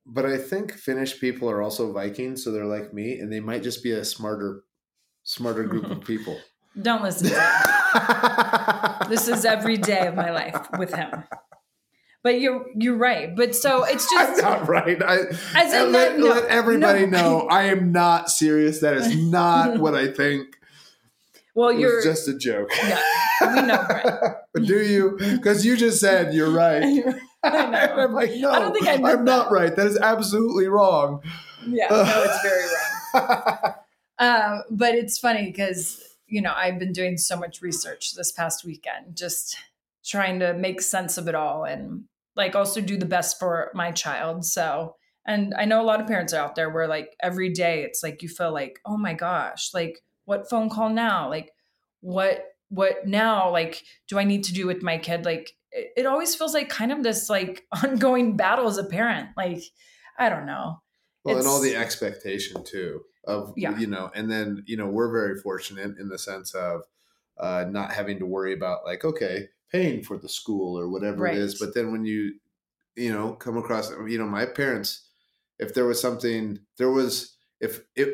[0.06, 3.62] But I think Finnish people are also Vikings, so they're like me, and they might
[3.64, 4.64] just be a smarter,
[5.24, 6.40] smarter group of people.
[6.82, 7.34] Don't listen to
[9.02, 9.10] him.
[9.10, 11.10] This is every day of my life with him.
[12.24, 13.36] But you're you're right.
[13.36, 15.02] But so it's I'm just not right.
[15.02, 15.18] I,
[15.56, 17.18] As in let, that- no, let everybody no.
[17.42, 18.80] know I am not serious.
[18.82, 20.56] That is not what I think.
[21.56, 22.70] well, It you're just a joke.
[22.78, 23.02] yeah,
[23.42, 23.86] we know,
[24.54, 25.18] but do you?
[25.20, 27.04] Because you just said you're right.
[27.44, 28.04] I know.
[28.04, 29.76] I'm like, no, I don't think I I'm not right.
[29.76, 31.22] That is absolutely wrong.
[31.66, 32.64] Yeah, no, it's very
[33.14, 33.74] wrong.
[34.20, 38.66] Um, but it's funny because you know I've been doing so much research this past
[38.66, 39.56] weekend, just
[40.04, 43.92] trying to make sense of it all, and like also do the best for my
[43.92, 44.44] child.
[44.44, 44.96] So,
[45.28, 48.02] and I know a lot of parents are out there where like every day it's
[48.02, 51.30] like you feel like, oh my gosh, like what phone call now?
[51.30, 51.52] Like
[52.02, 53.52] what what now?
[53.52, 55.26] Like do I need to do with my kid?
[55.26, 59.30] Like it, it always feels like kind of this like ongoing battle as a parent.
[59.38, 59.64] Like
[60.18, 60.82] I don't know.
[61.24, 63.78] Well, and all the expectation too of Yeah.
[63.78, 66.84] you know and then you know we're very fortunate in the sense of
[67.38, 71.36] uh, not having to worry about like okay paying for the school or whatever it
[71.36, 72.36] is but then when you
[72.96, 75.10] you know come across you know my parents
[75.60, 78.10] if there was something there was if if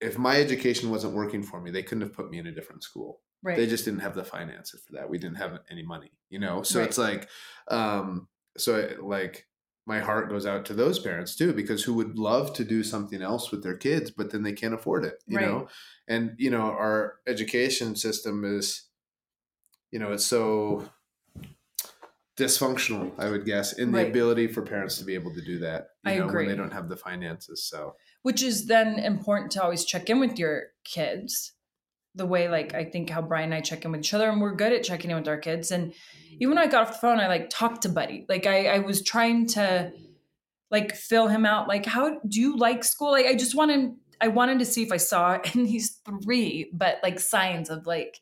[0.00, 2.84] if my education wasn't working for me they couldn't have put me in a different
[2.84, 3.56] school right.
[3.56, 6.62] they just didn't have the finances for that we didn't have any money you know
[6.62, 6.88] so Right.
[6.88, 7.28] it's like
[7.68, 9.48] um so it, like
[9.84, 13.20] my heart goes out to those parents too because who would love to do something
[13.22, 15.46] else with their kids but then they can't afford it you Right.
[15.46, 15.68] know
[16.08, 18.88] and you know our education system is
[19.90, 20.88] you know it's so
[22.36, 24.08] dysfunctional i would guess in the Right.
[24.08, 26.46] ability for parents to be able to do that you I know agree.
[26.46, 30.18] when they don't have the finances so which is then important to always check in
[30.18, 31.52] with your kids
[32.14, 34.40] the way like i think how bryan and i check in with each other and
[34.40, 35.70] we're good at checking in with our kids.
[35.70, 36.36] And mm-hmm.
[36.40, 38.26] even when i got off the phone i like talked to buddy.
[38.28, 39.92] Like i, I was trying to
[40.70, 43.12] like fill him out like how do you like school?
[43.12, 46.98] Like i just wanted i wanted to see if i saw and he's three but
[47.02, 48.20] like signs of like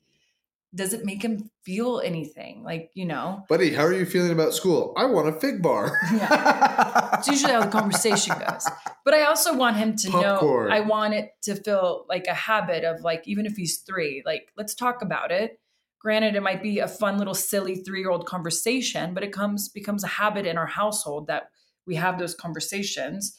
[0.74, 4.54] does it make him feel anything like you know buddy how are you feeling about
[4.54, 7.18] school i want a fig bar yeah.
[7.20, 8.68] it's usually how the conversation goes.
[9.04, 10.68] But I also want him to Popcorn.
[10.68, 14.22] know I want it to feel like a habit of like even if he's 3,
[14.26, 15.60] like let's talk about it.
[16.00, 20.08] Granted it might be a fun little silly 3-year-old conversation, but it comes becomes a
[20.08, 21.50] habit in our household that
[21.86, 23.36] we have those conversations.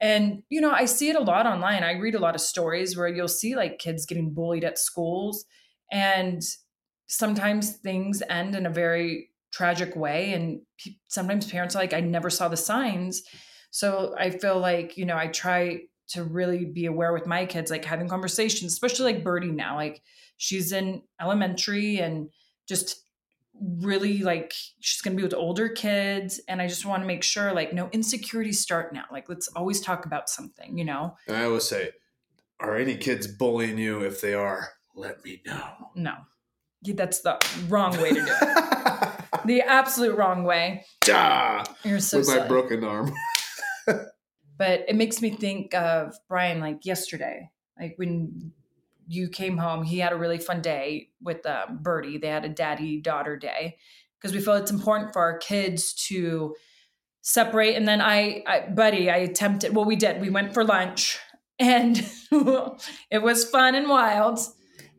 [0.00, 1.82] And you know, I see it a lot online.
[1.82, 5.44] I read a lot of stories where you'll see like kids getting bullied at schools
[5.90, 6.42] and
[7.06, 12.00] sometimes things end in a very tragic way and pe- sometimes parents are like i
[12.00, 13.22] never saw the signs
[13.70, 17.70] so i feel like you know i try to really be aware with my kids
[17.70, 20.02] like having conversations especially like birdie now like
[20.36, 22.28] she's in elementary and
[22.66, 23.04] just
[23.80, 27.22] really like she's going to be with older kids and i just want to make
[27.24, 31.36] sure like no insecurities start now like let's always talk about something you know And
[31.36, 31.90] I always say,
[32.60, 34.00] are any kids bullying you?
[34.02, 35.70] If they are, let me know.
[35.94, 36.14] no
[36.94, 37.38] that's the
[37.68, 39.14] wrong way to do it
[39.46, 41.64] the absolute wrong way Duh!
[41.84, 43.12] you're so With my broken arm.
[44.58, 48.52] but it makes me think of Bryan like yesterday, like when
[49.06, 52.18] you came home, he had a really fun day with um, Birdie.
[52.18, 53.78] They had a daddy daughter day
[54.20, 56.54] because we feel it's important for our kids to
[57.22, 57.76] separate.
[57.76, 59.74] And then I, I, Buddy, I attempted.
[59.74, 60.20] Well, we did.
[60.20, 61.18] We went for lunch,
[61.58, 62.04] and
[63.10, 64.40] it was fun and wild.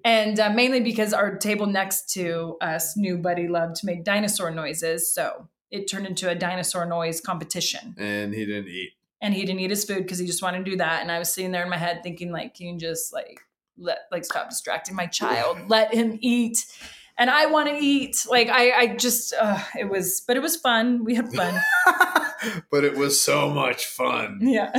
[0.10, 4.50] And uh, mainly because our table next to us knew Buddy loved to make dinosaur
[4.50, 8.92] noises, so it turned into a dinosaur noise competition And he didn't eat.
[9.22, 11.02] and he didn't eat his food because he just wanted to do that.
[11.04, 13.40] And I was sitting there in my head thinking, like, can you just like
[13.78, 16.58] let like stop distracting my child, let him eat.
[17.18, 18.26] And I want to eat.
[18.30, 21.04] Like I, I just, uh, it was, but it was fun.
[21.04, 21.54] We had fun.
[22.72, 24.40] but it was so much fun.
[24.42, 24.72] yeah.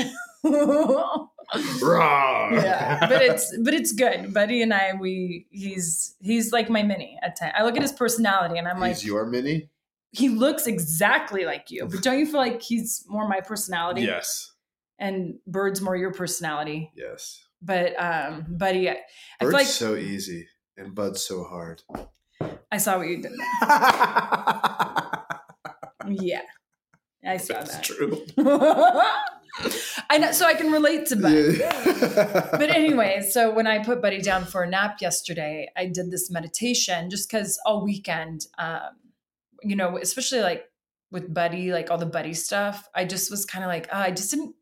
[1.83, 2.51] Raw.
[2.53, 4.33] yeah, but it's but it's good.
[4.35, 7.53] Buddy and I, we he's he's like my mini at times.
[7.57, 9.69] I look at his personality and I'm like, He's your mini?
[10.13, 11.87] he looks exactly like you.
[11.87, 14.03] But don't you feel like he's more my personality?
[14.03, 14.53] Yes.
[14.99, 16.91] And Bird's more your personality.
[16.97, 17.45] Yes.
[17.63, 18.93] But um, Buddy, I,
[19.41, 21.83] I Bird's feel like so easy and Bud's so hard.
[22.73, 23.33] I saw what you did.
[26.09, 26.41] Yeah,
[27.25, 27.85] I saw That's that.
[27.85, 28.25] true.
[30.09, 31.59] I know, so I can relate to Buddy.
[31.59, 32.49] Yeah.
[32.51, 36.31] But anyway, so when I put Buddy down for a nap yesterday, I did this
[36.31, 38.97] meditation just because all weekend, um,
[39.63, 40.65] you know, especially like
[41.11, 44.11] with Buddy, like all the Buddy stuff, I just was kind of like, oh, I
[44.11, 44.55] just didn't.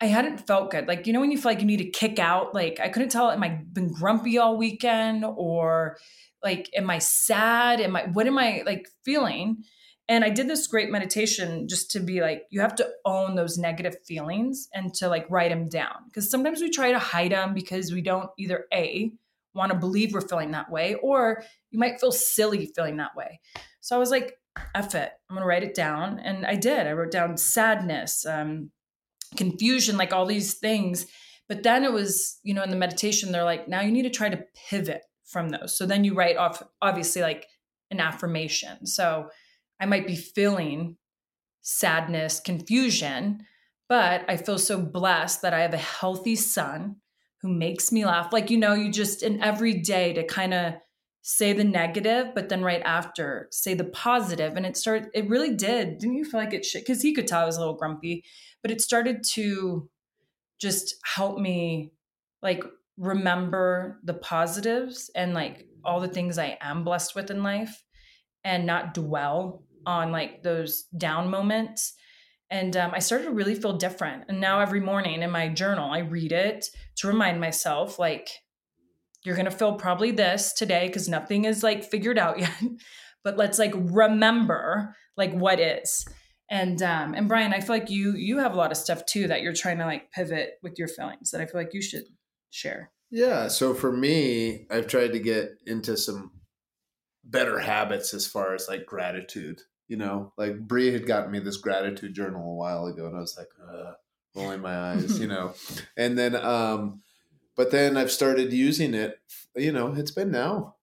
[0.00, 0.88] I hadn't felt good.
[0.88, 3.10] Like, you know, when you feel like you need to kick out, like I couldn't
[3.10, 5.96] tell, am I been grumpy all weekend or
[6.42, 7.80] like, am I sad?
[7.80, 9.62] Am I, what am I like feeling?
[10.08, 13.56] And I did this great meditation just to be like, you have to own those
[13.56, 16.04] negative feelings and to like write them down.
[16.06, 19.12] Because sometimes we try to hide them because we don't either A,
[19.54, 23.40] want to believe we're feeling that way, or you might feel silly feeling that way.
[23.80, 24.38] So I was like,
[24.74, 25.12] F it.
[25.28, 26.18] I'm going to write it down.
[26.18, 26.86] And I did.
[26.86, 28.70] I wrote down sadness, um,
[29.36, 31.06] confusion, like all these things.
[31.48, 34.10] But then it was, you know, in the meditation, they're like, now you need to
[34.10, 35.76] try to pivot from those.
[35.76, 37.46] So then you write off, obviously, like
[37.90, 38.86] an affirmation.
[38.86, 39.28] So
[39.80, 40.96] I might be feeling
[41.62, 43.46] sadness, confusion,
[43.88, 46.96] but I feel so blessed that I have a healthy son
[47.42, 48.32] who makes me laugh.
[48.32, 50.74] Like, you know, you just in every day to kind of
[51.22, 54.56] say the negative, but then right after say the positive.
[54.56, 55.98] And it started, it really did.
[55.98, 56.82] Didn't you feel like it shit?
[56.82, 58.24] Because he could tell I was a little grumpy,
[58.62, 59.88] but it started to
[60.60, 61.92] just help me
[62.42, 62.64] like
[62.96, 67.83] remember the positives and like all the things I am blessed with in life
[68.44, 71.94] and not dwell on like those down moments.
[72.50, 74.24] And um, I started to really feel different.
[74.28, 76.66] And now every morning in my journal, I read it
[76.96, 78.28] to remind myself, like,
[79.24, 82.62] you're going to feel probably this today because nothing is like figured out yet.
[83.24, 86.06] but let's like remember like what is.
[86.50, 89.26] And um and Bryan, I feel like you you have a lot of stuff too
[89.28, 92.04] that you're trying to like pivot with your feelings that I feel like you should
[92.50, 92.90] share.
[93.10, 93.48] Yeah.
[93.48, 96.32] So for me, I've tried to get into some
[97.24, 99.62] better habits as far as like gratitude.
[99.88, 103.20] You know, like Brie had gotten me this gratitude journal a while ago, and I
[103.20, 103.92] was like, uh,
[104.34, 105.54] rolling my eyes, you know.
[105.96, 107.02] And then, um,
[107.56, 109.20] but then I've started using it.
[109.54, 110.74] You know, it's been now,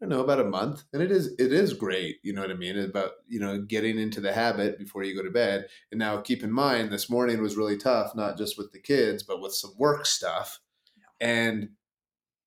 [0.00, 2.18] I don't know, about a month, and it is it is great.
[2.22, 2.78] You know what I mean?
[2.78, 5.68] About you know getting into the habit before you go to bed.
[5.90, 9.22] And now, keep in mind, this morning was really tough, not just with the kids,
[9.22, 10.60] but with some work stuff.
[11.20, 11.70] And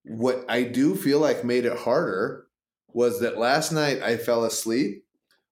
[0.03, 2.44] what I do feel like made it harder
[2.95, 5.05] was that last night I fell asleep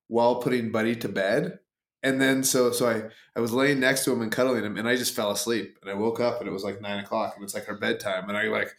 [0.08, 1.60] while putting Buddy to bed.
[2.02, 3.04] And then so so I,
[3.36, 5.78] I was laying next to him and cuddling him and I just fell asleep.
[5.82, 8.30] And I woke up and it was like nine o'clock and it's like our bedtime.
[8.30, 8.70] And I like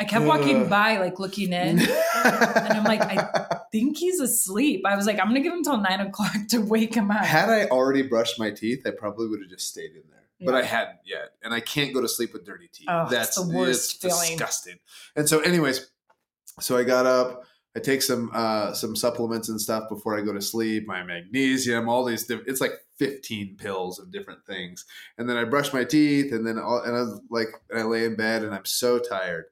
[0.00, 0.68] I kept walking Uh.
[0.68, 1.80] by, like looking in,
[2.24, 4.82] and I'm like, I think he's asleep.
[4.86, 7.24] I was like, I'm gonna give him till nine o'clock to wake him up.
[7.24, 10.22] had I already brushed my teeth, I probably would have just stayed in there.
[10.46, 11.30] But I hadn't yet.
[11.42, 12.86] And I can't go to sleep with dirty teeth.
[12.88, 14.20] Oh, That's the worst feeling.
[14.38, 14.76] disgusting.
[15.16, 15.90] And so anyways,
[16.60, 17.42] so I got up,
[17.78, 21.88] I take some uh some supplements and stuff before I go to sleep, my magnesium,
[21.88, 24.84] all these different it's like 15 pills of different things.
[25.16, 28.04] And then I brush my teeth and then all, and I like and I lay
[28.04, 29.44] in bed and I'm so tired.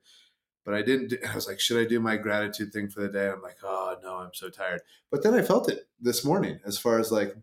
[0.64, 3.08] But I didn't do, I was like, should I do my gratitude thing for the
[3.08, 3.28] day?
[3.28, 4.80] I'm like, oh no, I'm so tired.
[5.12, 7.36] But then I felt it this morning as far as like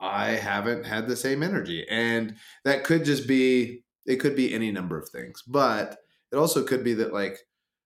[0.00, 1.86] I haven't had the same energy.
[1.88, 2.34] And
[2.64, 5.42] that could just be, it could be any number of things.
[5.46, 5.98] But
[6.32, 7.38] it also could be that, like,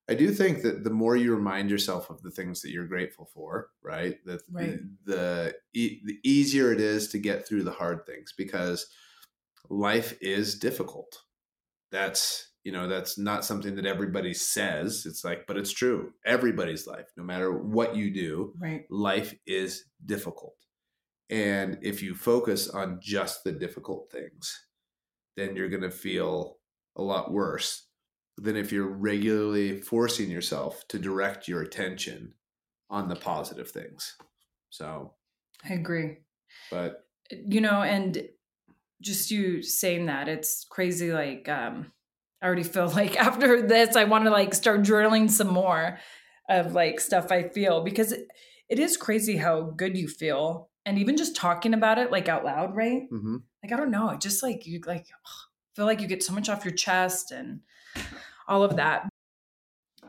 [0.08, 3.26] I do think that the more you remind yourself of the things that you're grateful
[3.32, 4.16] for, right?
[4.26, 4.78] That Right.
[5.04, 8.86] the, the, e- the easier it is to get through the hard things because
[9.70, 11.22] life is difficult.
[11.92, 15.04] That's, you know, that's not something that everybody says.
[15.06, 16.12] It's like, but it's true.
[16.26, 18.84] Everybody's life, no matter what you do, Right.
[18.90, 20.56] life is difficult.
[21.30, 24.66] And if you focus on just the difficult things,
[25.36, 26.58] then you're going to feel
[26.96, 27.86] a lot worse
[28.38, 32.34] than if you're regularly forcing yourself to direct your attention
[32.90, 34.16] on the positive things.
[34.70, 35.14] So,
[35.68, 36.18] I agree.
[36.70, 38.28] but you know and
[39.00, 41.92] just you saying that it's crazy like um
[42.40, 45.98] i already feel like after this i want to like start journaling some more
[46.48, 48.26] of like stuff i feel because it,
[48.68, 52.44] it is crazy how good you feel and even just talking about it like out
[52.44, 53.42] loud right mhm.
[53.62, 55.06] like i don't know it just like you like
[55.74, 57.60] feel like you get so much off your chest and
[58.48, 59.08] all of that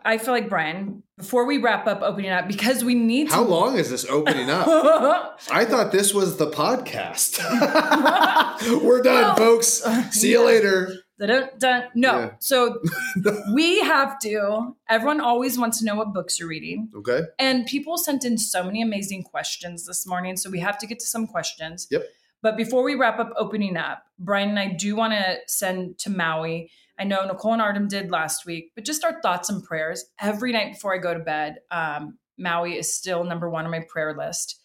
[0.03, 3.43] i feel like bryan before we wrap up opening up because we need to how
[3.43, 4.67] long is this opening up?
[5.51, 7.39] I thought this was the podcast.
[8.83, 9.83] We're done, Well, folks.
[10.11, 10.45] See you yeah.
[10.45, 10.95] later.
[11.19, 11.83] Dun, dun.
[11.95, 12.19] No.
[12.19, 12.31] Yeah.
[12.39, 12.81] So
[13.53, 16.89] we have to, everyone always wants to know what books you're reading.
[16.95, 17.21] Okay.
[17.37, 20.35] And people sent in so many amazing questions this morning.
[20.35, 21.87] So we have to get to some questions.
[21.91, 22.03] Yep.
[22.41, 26.09] But before we wrap up opening up, Bryan and I do want to send to
[26.09, 26.71] Maui.
[27.03, 30.05] I know Nicole and Artem did last week, but just our thoughts and prayers.
[30.21, 33.83] Every night before I go to bed, um, Maui is still number one on my
[33.89, 34.61] prayer list.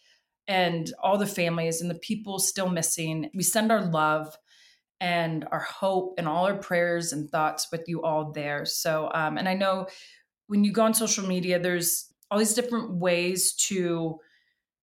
[0.47, 3.28] And all the families and the people still missing.
[3.34, 4.36] We send our love
[5.01, 8.64] and our hope and all our prayers and thoughts with you all there.
[8.64, 9.89] So, um, and I know
[10.47, 14.20] when you go on social media, there's all these different ways to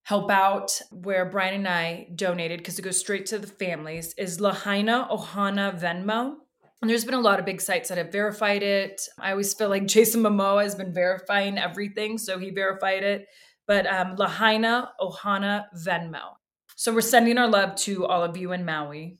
[0.04, 0.82] help out.
[0.92, 5.80] Where Bryan and I donated, because it goes straight to the families, is Lahaina Ohana
[5.80, 6.36] Venmo.
[6.82, 9.02] And there's been a lot of big sites that have verified it.
[9.20, 13.28] I always feel like Jason Momoa has been verifying everything, so he verified it.
[13.68, 16.36] But um, Lahaina Ohana Venmo.
[16.76, 19.18] So we're sending our love to all of you in Maui.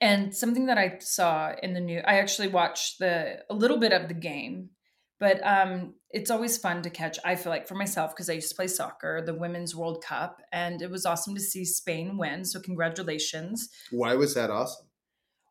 [0.00, 3.92] And something that I saw in the news, I actually watched the a little bit
[3.92, 4.70] of the game,
[5.18, 7.18] but um, it's always fun to catch.
[7.24, 10.40] I feel like for myself because I used to play soccer, the Women's World Cup,
[10.52, 12.44] and it was awesome to see Spain win.
[12.44, 13.68] So congratulations.
[13.90, 14.86] Why was that awesome?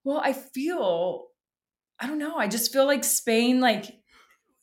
[0.09, 1.27] Well, I feel,
[1.99, 2.35] I don't know.
[2.35, 3.85] I just feel like Spain, like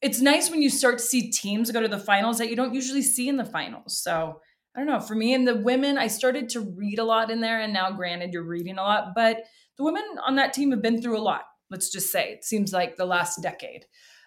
[0.02, 2.74] it's nice when you start to see teams go to the finals that you don't
[2.74, 3.96] usually see in the finals.
[4.02, 4.40] So
[4.74, 4.98] I don't know.
[4.98, 7.60] For me and the women, I started to read a lot in there.
[7.60, 9.44] And now, granted, you're reading a lot, but
[9.78, 11.42] the women on that team have been through a lot.
[11.70, 13.84] Let's just say it seems like the last decade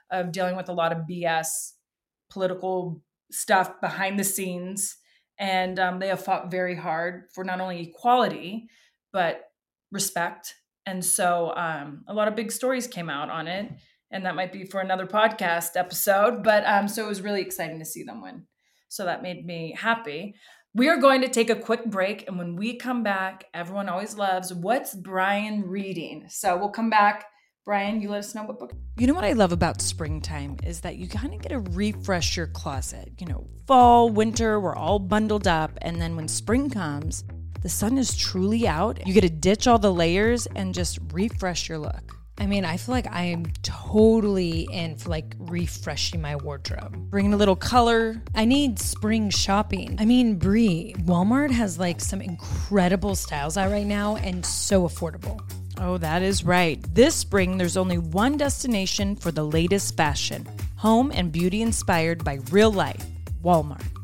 [0.09, 1.73] of dealing with a lot of BS,
[2.29, 4.95] political stuff behind the scenes.
[5.37, 8.69] And um, they have fought very hard for not only equality,
[9.11, 9.41] but
[9.91, 10.55] respect.
[10.89, 13.71] And so um, a lot of big stories came out on it.
[14.09, 16.43] And that might be for another podcast episode.
[16.43, 18.47] But um, so it was really exciting to see them win.
[18.87, 20.33] So that made me happy.
[20.73, 22.27] We are going to take a quick break.
[22.27, 26.25] And when we come back, everyone always loves what's Bryan reading?
[26.27, 27.25] So we'll come back.
[27.65, 28.73] Bryan, you let us know what book.
[28.97, 32.35] You know what I love about springtime is that you kind of get to refresh
[32.35, 33.11] your closet.
[33.19, 35.77] You know, fall, winter, we're all bundled up.
[35.83, 37.23] And then when spring comes,
[37.61, 39.05] the sun is truly out.
[39.05, 42.15] You get to ditch all the layers and just refresh your look.
[42.37, 46.95] I mean, I feel like I am totally in for like refreshing my wardrobe.
[47.09, 48.21] Bringing a little color.
[48.33, 49.97] I need spring shopping.
[49.99, 55.41] I mean, Brie, Walmart has like some incredible styles out right now and so affordable.
[55.77, 56.81] Oh, that is right.
[56.95, 60.47] This spring, there's only one destination for the latest fashion
[60.77, 63.05] home and beauty inspired by real life
[63.43, 63.98] Walmart.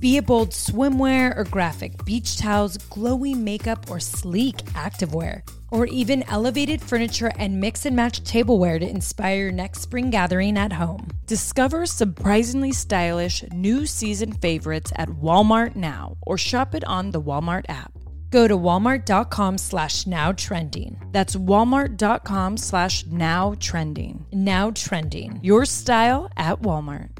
[0.00, 6.22] Be it bold swimwear or graphic beach towels, glowy makeup or sleek activewear, or even
[6.22, 11.06] elevated furniture and mix and match tableware to inspire your next spring gathering at home.
[11.26, 17.66] Discover surprisingly stylish new season favorites at Walmart now or shop it on the Walmart
[17.68, 17.92] app.
[18.30, 20.98] Go to walmart.com slash now trending.
[21.12, 24.24] That's walmart.com slash now trending.
[24.32, 25.40] Now trending.
[25.42, 27.19] Your style at Walmart.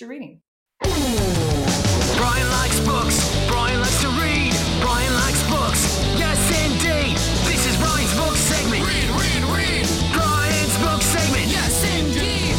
[0.00, 0.40] you're reading?
[0.82, 3.30] Bryan likes books.
[3.48, 4.52] Bryan likes to read.
[4.82, 5.98] Bryan likes books.
[6.18, 7.16] Yes, indeed.
[7.46, 8.84] This is Bryan's book segment.
[8.86, 9.86] Read, read, read.
[10.12, 11.46] Bryan's book segment.
[11.50, 12.54] Yes, indeed.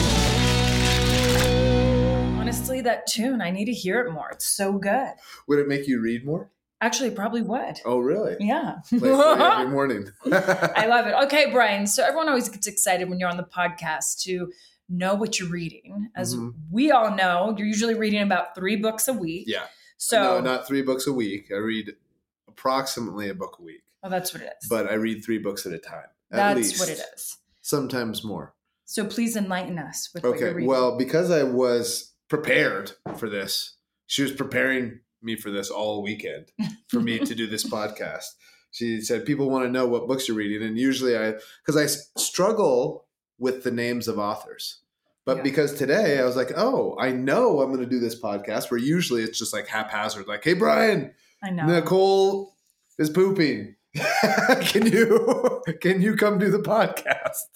[2.39, 4.29] Honestly, that tune, I need to hear it more.
[4.31, 5.13] It's so good.
[5.47, 6.49] Would it make you read more?
[6.81, 7.79] Actually, probably would.
[7.85, 8.35] Oh, really?
[8.41, 8.75] Yeah.
[8.89, 10.09] Play for every morning.
[10.25, 11.13] I love it.
[11.23, 11.87] Okay, Bryan.
[11.87, 14.51] So everyone always gets excited when you're on the podcast to
[14.89, 16.09] know what you're reading.
[16.15, 16.53] As Mhm.
[16.71, 19.45] we all know, you're usually reading about three books a week.
[19.47, 19.67] Yeah.
[19.97, 21.47] So no, not three books a week.
[21.51, 21.95] I read
[22.47, 24.69] approximately a book a week, oh, that's what it is.
[24.69, 26.07] but I read three books at a time.
[26.31, 26.79] At that's least.
[26.79, 27.37] what it is.
[27.61, 28.53] Sometimes more.
[28.85, 30.65] So please enlighten us with what you're Okay.
[30.65, 33.77] Well, because I was prepared for this,
[34.07, 36.51] she was preparing me for this all weekend
[36.89, 38.25] for me to do this podcast.
[38.71, 40.67] She said, People want to know what books you're reading.
[40.67, 41.85] And usually I, because I
[42.19, 43.05] struggle
[43.37, 44.79] with the names of authors.
[45.25, 45.43] But Yeah.
[45.43, 48.79] because today I was like, oh, I know I'm going to do this podcast where
[48.79, 51.65] usually it's just like haphazard, like, hey, Bryan, I know.
[51.65, 52.53] Nicole
[52.99, 53.75] is pooping.
[54.61, 57.47] can you can you come do the podcast?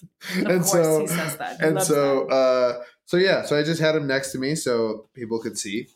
[0.46, 1.60] of course, he says that.
[1.60, 2.34] He and so that.
[2.36, 5.88] uh so yeah so i just had him next to me so people could see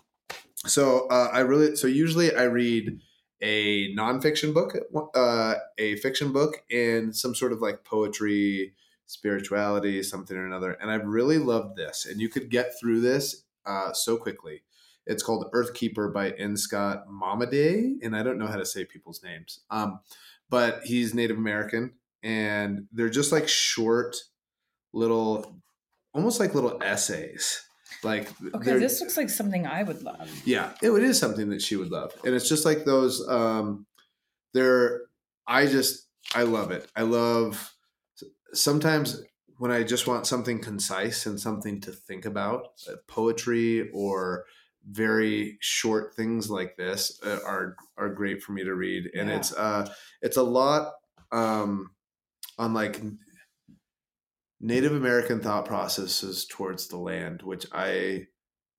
[0.65, 2.99] so uh i really so usually i read
[3.41, 4.75] a nonfiction book
[5.13, 8.73] uh a fiction book and some sort of like poetry
[9.11, 10.71] spirituality something or another.
[10.79, 12.05] And i've really loved this.
[12.05, 14.63] And you could get through this uh so quickly.
[15.05, 16.55] It's called earthkeeper by n.
[16.55, 19.59] Scott momaday and i don't know how to say people's names.
[19.69, 19.99] Um
[20.49, 21.93] but he's native american
[22.23, 24.15] and they're just like short
[24.93, 25.57] little
[26.13, 27.65] almost like little essays.
[28.03, 30.29] Like okay, this looks like something I would love.
[30.45, 32.13] yeah it, it is something that she would love.
[32.23, 33.85] And it's just like those um
[34.53, 35.01] they're
[35.47, 36.89] i just i love it.
[36.95, 37.73] I love
[38.53, 39.23] sometimes
[39.57, 44.45] when i just want something concise and something to think about uh, poetry or
[44.89, 49.37] very short things like this uh, are are great for me to read and Yeah.
[49.37, 50.93] it's uh it's a lot
[51.31, 51.91] um
[52.59, 53.01] on like
[54.59, 58.27] Native American thought processes towards the land, which I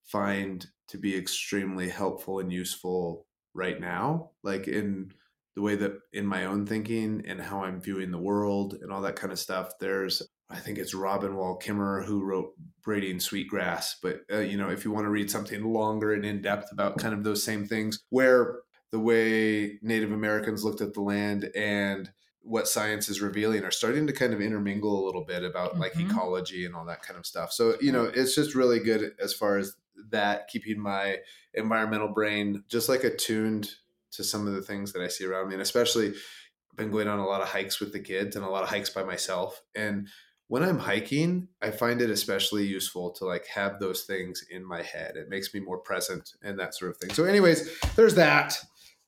[0.05, 5.13] find to be extremely helpful and useful right now, like in
[5.55, 9.03] the way that in my own thinking and how I'm viewing the world and all
[9.03, 9.73] that kind of stuff.
[9.81, 14.71] There's, I think it's Robin Wall Kimmerer who wrote Braiding Sweetgrass, but uh, you know,
[14.71, 17.67] if you want to read something longer and in depth about kind of those same
[17.67, 22.11] things, where the way Native Americans looked at the land and
[22.45, 25.93] what science is revealing are starting to kind of intermingle a little bit about like
[25.93, 26.11] Mhm.
[26.11, 27.53] ecology and all that kind of stuff.
[27.53, 29.77] So, you know, it's just really good as far as
[30.11, 31.19] that keeping my
[31.55, 33.71] environmental brain just like attuned
[34.13, 35.55] to some of the things that I see around me.
[35.55, 38.49] And especially I've been going on a lot of hikes with the kids and a
[38.49, 39.63] lot of hikes by myself.
[39.75, 40.09] And
[40.49, 44.83] when I'm hiking, I find it especially useful to like have those things in my
[44.83, 45.17] head.
[45.17, 47.11] It makes me more present and that sort of thing.
[47.11, 48.59] So, anyways, there's that.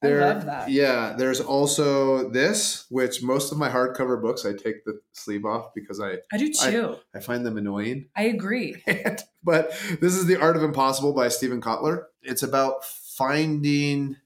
[0.02, 0.70] I love that.
[0.70, 5.72] Yeah, there's also this, which most of my hardcover books I take the sleeve off
[5.74, 6.96] because I I do too.
[7.14, 8.08] I find them annoying.
[8.16, 8.82] I, agree.
[9.44, 12.04] but this is The Art of Impossible by Steven Kotler.
[12.22, 14.16] It's about finding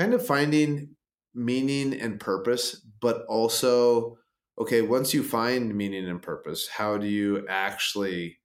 [0.00, 0.96] kind of finding
[1.34, 4.16] meaning and purpose, but also
[4.58, 8.38] okay, once you find meaning and purpose, how do you actually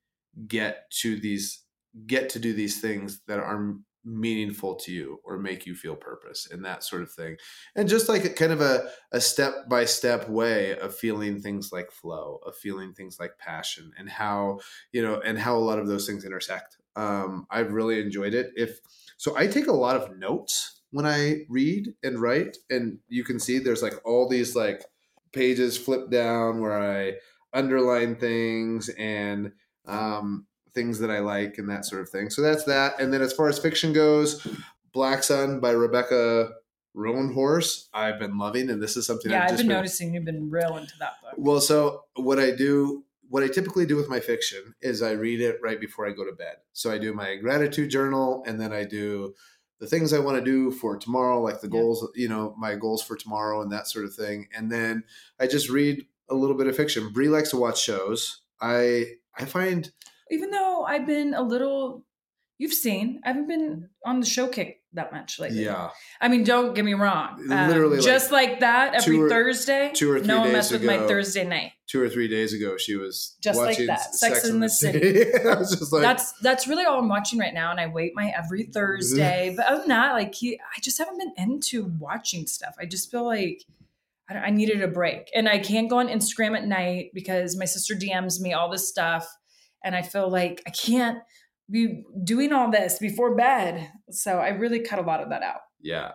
[0.48, 1.64] get to these
[2.08, 6.48] get to do these things that are meaningful to you or make you feel purpose
[6.52, 7.38] and that sort of thing?
[7.74, 11.72] And just like a, kind of a, a step by step way of feeling things
[11.72, 14.60] like flow of feeling things like passion and how
[14.92, 16.76] you know and how a lot of those things intersect.
[16.98, 18.52] Um, i've really enjoyed it.
[18.58, 18.78] If
[19.16, 23.40] so i take a lot of notes when i read and write and you can
[23.40, 24.84] see there's like all these like
[25.34, 27.14] pages flipped down where i
[27.56, 29.52] underline things and
[29.88, 32.30] um, things that I like and that sort of thing.
[32.30, 33.00] So that's that.
[33.00, 34.46] And then as far as fiction goes,
[34.94, 36.52] Black Sun by Rebecca
[36.96, 40.14] Roanhorse, I've been loving, and this is something Yeah, I've I've just been been noticing
[40.14, 41.34] you've been real into that book.
[41.38, 45.42] well, so what I do, what I typically do with my fiction is I read
[45.42, 46.56] it right before I go to bed.
[46.74, 49.34] So I do my gratitude journal and then I do
[49.80, 51.82] the things I want to do for tomorrow, like the Yeah.
[51.82, 54.48] goals, you know, my goals for tomorrow and that sort of thing.
[54.56, 55.04] And then
[55.40, 57.12] I just read a little bit of fiction.
[57.12, 58.42] Brie likes to watch shows.
[58.62, 59.92] I I find
[60.32, 62.06] Even though I've been a little,
[62.58, 64.10] you've seen, I haven't been mm-hmm.
[64.10, 65.64] on the show kick that much lately.
[65.64, 67.40] yeah, I mean, don't get me wrong.
[67.52, 69.92] Um, Literally, just like that every or- Thursday.
[69.94, 71.08] two or three no one days mess with my ago.
[71.08, 71.72] Thursday night.
[71.88, 75.34] two or three days ago she was Just like that, Sex and the City.
[75.46, 78.14] I was just like, that's that's really all I'm watching right now, and I wait
[78.16, 79.54] my every Thursday.
[79.58, 82.76] but other than that, like he, I just haven't been into watching stuff.
[82.80, 83.64] I just feel like
[84.30, 87.66] I, I needed a break, and I can't go on Instagram at night because my
[87.66, 89.28] sister DMs me all this stuff,
[89.84, 91.20] and I feel like I can't
[91.70, 93.90] be doing all this before bed.
[94.12, 95.62] So I really cut a lot of that out.
[95.82, 96.14] yeah.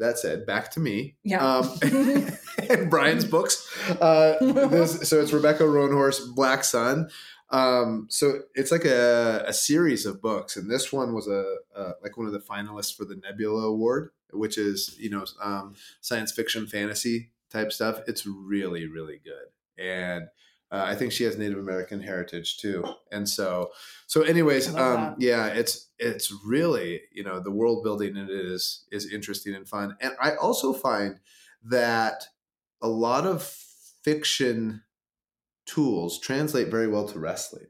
[0.00, 1.16] That said, back to me.
[1.24, 1.44] Yeah.
[1.44, 3.68] Um, and Bryan's books.
[4.00, 7.08] Uh, this, so it's Rebecca Roanhorse, Black Sun.
[7.50, 11.92] Um, so it's like a, a series of books, and this one was a, a
[12.02, 16.30] like one of the finalists for the Nebula Award, which is you know um, science
[16.30, 18.00] fiction fantasy type stuff.
[18.06, 20.28] It's really really good, and
[20.70, 22.84] uh, I think she has Native American heritage too.
[23.10, 23.70] And so
[24.06, 28.86] so anyways, um, yeah, it's it's really you know the world building in it is
[28.92, 31.20] is interesting and fun, and I also find
[31.64, 32.24] that
[32.80, 34.82] a lot of fiction
[35.66, 37.66] tools translate very well to wrestling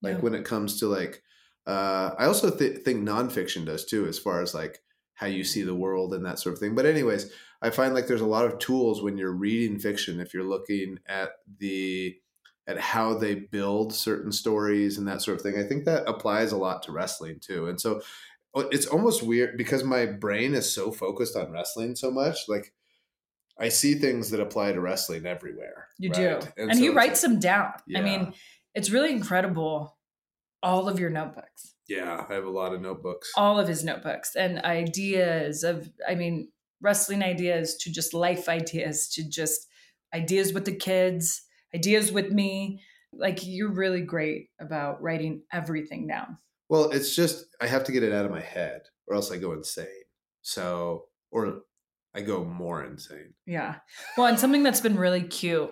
[0.00, 0.20] like Yeah.
[0.20, 1.22] when it comes to like
[1.66, 4.80] uh i also th- think nonfiction does too as far as like
[5.14, 7.32] how you see the world and that sort of thing but anyways
[7.62, 10.98] i find like there's a lot of tools when you're reading fiction if you're looking
[11.06, 12.16] at the
[12.66, 16.52] at how they build certain stories and that sort of thing i think that applies
[16.52, 18.00] a lot to wrestling too and so
[18.54, 22.72] it's almost weird because my brain is so focused on wrestling so much like
[23.58, 25.88] I see things that apply to wrestling everywhere.
[25.98, 26.40] You right?
[26.40, 26.48] do.
[26.56, 27.72] And, so he it's writes like- them down.
[27.86, 27.98] Yeah.
[28.00, 28.34] I mean,
[28.74, 29.96] it's really incredible.
[30.62, 33.30] All of your notebooks, Yeah, I have a lot of notebooks.
[33.36, 36.50] all of his notebooks, and ideas of, I mean,
[36.80, 39.68] wrestling ideas to just life ideas to just
[40.14, 41.42] ideas with the kids,
[41.74, 42.82] ideas with me.
[43.12, 46.38] Like, you're really great about writing everything down.
[46.68, 49.36] Well, it's just I have to get it out of my head, or else I
[49.36, 49.86] go insane.
[50.40, 51.62] So, or
[52.14, 53.34] I go more insane.
[53.46, 53.76] Yeah.
[54.16, 55.70] Well, and something that's been really cute.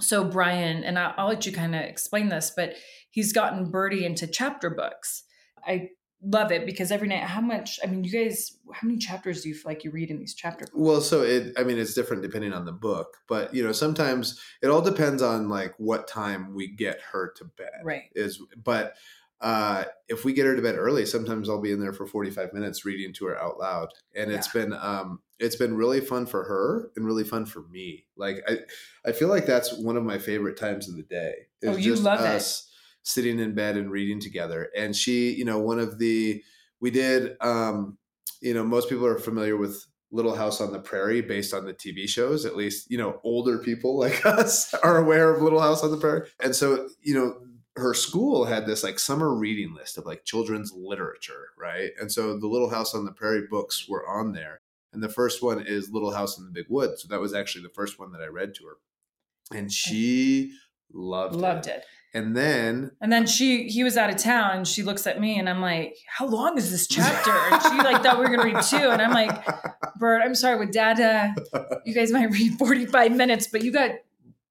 [0.00, 2.74] So Bryan, and I'll, I'll let you kind of explain this, but
[3.10, 5.24] he's gotten Birdie into chapter books.
[5.66, 5.90] I
[6.22, 7.78] love it because every night, how much?
[7.82, 10.34] I mean, you guys, how many chapters do you feel like you read in these
[10.34, 10.76] chapter books?
[10.76, 14.40] Well, so it I mean it's different depending on the book, but you know sometimes
[14.62, 17.80] it all depends on like what time we get her to bed.
[17.84, 18.04] Right.
[18.14, 18.94] Is but
[19.40, 22.52] uh if we get her to bed early, sometimes I'll be in there for 45
[22.52, 23.88] minutes reading to her out loud.
[24.16, 28.06] And it's been um it's been really fun for her and really fun for me.
[28.16, 28.58] Like I
[29.06, 31.34] I feel like that's one of my favorite times of the day.
[31.64, 32.62] Oh, you love it.
[33.08, 34.68] Sitting in bed and reading together.
[34.76, 36.42] And she, you know, one of the
[36.80, 37.96] we did um
[38.40, 41.74] you know, most people are familiar with Little House on the Prairie based on the
[41.74, 42.44] TV shows.
[42.44, 45.96] At least, you know, older people like us are aware of Little House on the
[45.96, 46.28] Prairie.
[46.40, 47.38] And so, you know,
[47.76, 51.90] her school had this like summer reading list of like children's literature, right?
[52.00, 54.60] And so the Little House on the Prairie books were on there.
[54.92, 57.02] And the first one is Little House in the Big Woods.
[57.02, 58.76] So that was actually the first one that I read to her.
[59.56, 60.52] And she
[60.92, 61.76] loved, Loved it.
[61.76, 61.84] it.
[62.14, 65.38] And then And then she, he was out of town, and she looks at me,
[65.38, 68.50] and I'm like, "How long is this chapter?" And she like thought we were gonna
[68.54, 69.46] read two, and I'm like,
[69.98, 71.34] "Bird, I'm sorry, with Dada,
[71.84, 73.90] you guys might read 45 minutes, but you got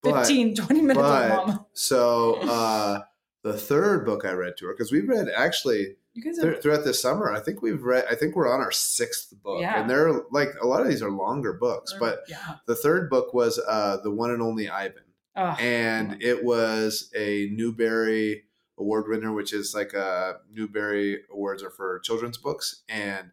[0.03, 2.99] But- 15, 20 minutes but of mom." so uh
[3.43, 6.83] the third book I read to her because we read actually You guys Thr- throughout
[6.83, 8.05] this summer, I think we've read.
[8.09, 9.79] I think we're on our sixth book, Yeah.
[9.79, 11.95] and they're like a lot of these are longer books.
[11.99, 12.55] But yeah.
[12.67, 15.03] the third book was uh, the one and only Ivan,
[15.37, 18.45] Oh, and it was a Newbery
[18.79, 22.83] Award winner, which is like a Newbery Awards are for children's books.
[22.89, 23.31] And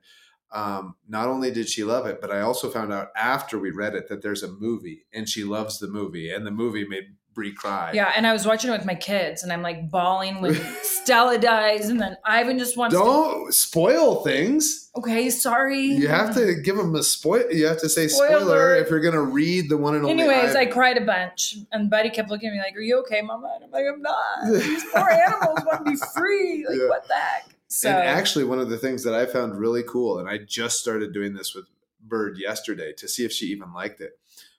[0.53, 3.95] um, not only did she love it, but I also found out after we read
[3.95, 7.53] it that there's a movie, and she loves the movie, and the movie made Brie
[7.53, 7.91] cry.
[7.93, 11.39] yeah, and I was watching it with my kids, and I'm like bawling when Stella
[11.39, 12.95] dies, and then Ivan just wants.
[12.95, 14.91] To Don't spoil things.
[14.97, 15.81] okay, sorry.
[15.81, 17.51] You have to give them a spoil.
[17.51, 18.75] You have to say spoiler, Spoiler.
[18.77, 20.23] if you're going to read the one and only.
[20.23, 23.21] Anyways, I cried a bunch, and Buddy kept looking at me like, "Are you okay,
[23.23, 24.53] Mama?" And I'm like, "I'm not.
[24.53, 26.67] These poor animals want to be free.
[26.69, 26.89] Like, Yeah.
[26.89, 30.19] what the heck?" So and actually, one of the things that I found really cool,
[30.21, 31.65] and I just started doing this with
[32.01, 34.19] Bird yesterday to see if she even liked it,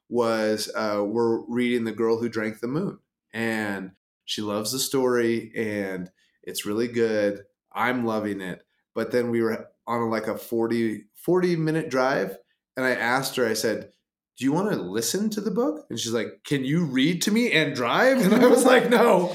[0.09, 2.99] was uh, we're reading The Girl Who Drank the Moon.
[3.33, 3.91] And
[4.25, 6.09] she loves the story, and
[6.43, 7.43] it's really good.
[7.73, 8.65] I'm loving it.
[8.93, 12.37] But then we were on like a 40, 40 minute drive,
[12.77, 13.91] and I asked her, I said,
[14.37, 15.85] do you want to listen to the book?
[15.89, 19.33] And she's like, "Can you read to me and drive?" And I was like, "No."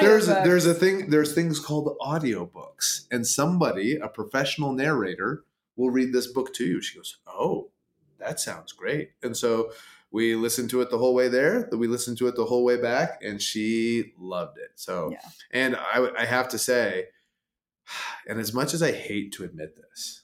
[0.00, 5.44] there's there's a thing there's things called audiobooks and somebody a professional narrator
[5.76, 7.70] will read this book to you she goes oh
[8.18, 9.10] that sounds great.
[9.22, 9.72] And so
[10.10, 12.80] we listened to it the whole way there we listened to it the whole way
[12.80, 14.70] back and she loved it.
[14.76, 15.20] So Yeah.
[15.50, 17.06] and I, I have to say
[18.28, 20.22] and as much as i hate to admit this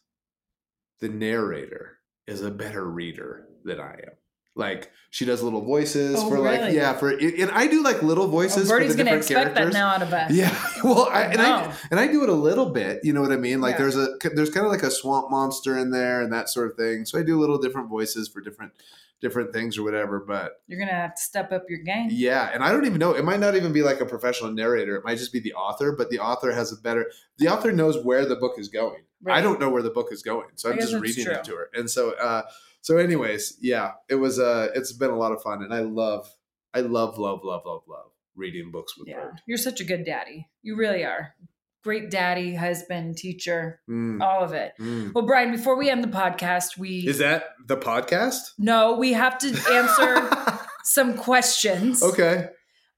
[1.01, 4.13] the narrator is a better reader than i am
[4.57, 6.77] like she does little voices Oh, for like really?
[6.77, 9.73] yeah for and i do like little Oh, voices for the gonna different expect characters
[9.75, 10.31] that now out of us.
[10.31, 11.45] yeah, well, I, and No.
[11.45, 13.01] I and I do it a little bit.
[13.05, 13.61] You know what I mean?
[13.61, 13.79] Like Yeah.
[13.79, 16.77] there's a there's kind of like a swamp monster in there and that sort of
[16.77, 17.05] thing.
[17.05, 18.73] So I do little different voices for different
[19.21, 20.21] different things or whatever.
[20.21, 22.09] But You're gonna have to step up your game.
[22.11, 23.13] yeah, and I don't even know.
[23.15, 24.97] It might not even be like a professional narrator.
[24.97, 25.93] It might just be the author.
[25.93, 27.07] But the author has a better.
[27.39, 29.03] The author knows where the book is going.
[29.27, 31.35] I don't know where the book is going, so I I'm just reading true.
[31.35, 31.71] it to her.
[31.73, 32.43] And so, uh,
[32.85, 34.39] so anyways, yeah, it was.
[34.39, 36.28] Uh, it's been a lot of fun, and I love,
[36.74, 39.41] I love, love, love, love, love reading books with Yeah, Bird.
[39.47, 40.49] you're such a good daddy.
[40.62, 41.35] You really are.
[41.82, 44.72] Great daddy, husband, teacher, Mm, all of it.
[44.80, 45.12] mm.
[45.14, 48.41] Well, Bryan, before we end the podcast, we Is that the podcast?
[48.59, 52.03] no, we have to answer some questions.
[52.03, 52.49] okay.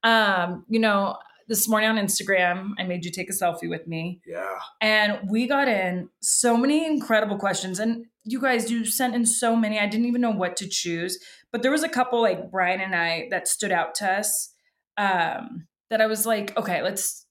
[0.02, 1.16] Um, you know,
[1.48, 4.20] this morning on Instagram, I made you take a selfie with me.
[4.26, 4.58] Yeah.
[4.80, 7.78] And we got in so many incredible questions.
[7.78, 9.78] And you guys, you sent in so many.
[9.78, 11.18] I didn't even know what to choose.
[11.52, 14.52] But there was a couple like Bryan and I that stood out to us.
[14.96, 17.26] Um, that I was like, okay, let's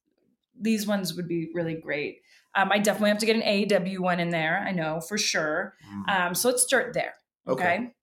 [0.59, 2.19] these ones would be really great.
[2.55, 5.73] Um, I definitely have to get an AEW one in there, I know for sure.
[6.07, 7.15] Um, so let's start there.
[7.47, 7.63] Okay.
[7.63, 7.93] Okay.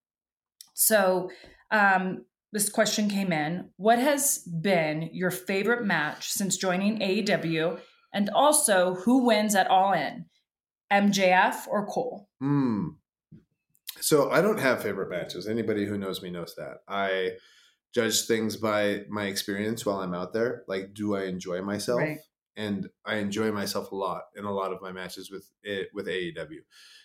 [0.75, 1.31] So
[1.71, 3.70] um this question came in.
[3.76, 7.80] What has been your favorite match since joining AEW?
[8.12, 10.26] And also, who wins at All In?
[10.92, 12.28] MJF or Cole?
[12.40, 12.88] Hmm.
[14.00, 15.48] So I don't have favorite matches.
[15.48, 16.78] Anybody who knows me knows that.
[16.86, 17.32] I
[17.94, 20.64] judge things by my experience while I'm out there.
[20.66, 22.00] Like, do I enjoy myself?
[22.00, 22.18] Right.
[22.57, 26.07] And I enjoy myself a lot in a lot of my matches with it with
[26.07, 26.61] AEW.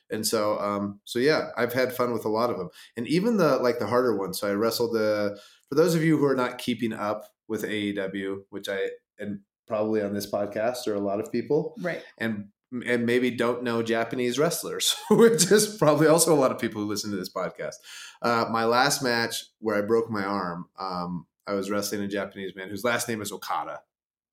[0.10, 3.38] And so, um, so yeah, I've had fun with a lot of them, and even
[3.38, 4.40] the like the harder ones.
[4.40, 5.40] So I wrestled the.
[5.70, 8.90] For those of you who are not keeping up with AEW, which I
[9.20, 12.02] and probably on this podcast or a lot of people, Right.
[12.18, 12.46] and
[12.86, 16.88] and maybe don't know Japanese wrestlers, which is probably also a lot of people who
[16.88, 17.76] listen to this podcast.
[18.22, 22.56] Uh, my last match where I broke my arm, um, I was wrestling a Japanese
[22.56, 23.82] man whose last name is Okada.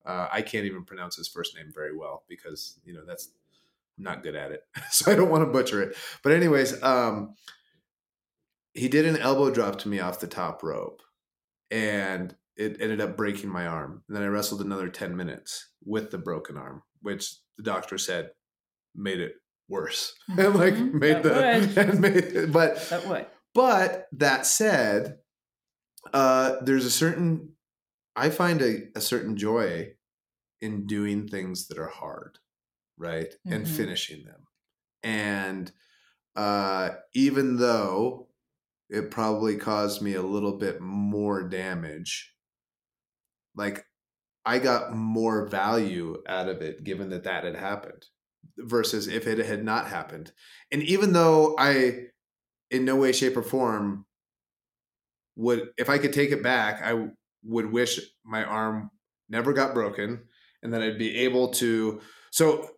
[0.06, 3.30] Uh, I can't even pronounce his first name very well because you know that's
[3.98, 5.96] not good at it, so I don't want to butcher it.
[6.22, 7.34] But anyways, um,
[8.72, 11.00] he did an elbow drop to me off the top rope,
[11.70, 14.02] and it ended up breaking my arm.
[14.08, 18.30] And then I wrestled another ten minutes with the broken arm, which the doctor said
[18.94, 19.34] made it
[19.68, 21.88] worse and like Mhm, made the that would.
[21.88, 23.26] and made, but That would.
[23.54, 25.18] but that said,
[26.12, 27.50] uh, there's a certain
[28.16, 29.94] I find a, a certain joy
[30.60, 32.38] in doing things that are hard,
[32.96, 33.34] right?
[33.50, 33.68] And Mhm.
[33.68, 34.46] finishing them.
[35.02, 35.72] And
[36.36, 38.30] uh, even though
[38.90, 42.36] it probably caused me a little bit more damage,
[43.54, 43.86] like
[44.44, 48.06] I got more value out of it given that that had happened
[48.58, 50.32] versus if it had not happened.
[50.72, 52.08] And even though I,
[52.70, 54.06] in no way, shape, or form,
[55.36, 57.08] would, if I could take it back, I
[57.42, 58.90] would wish my arm
[59.28, 60.28] never got broken
[60.62, 62.70] and that I'd be able to, so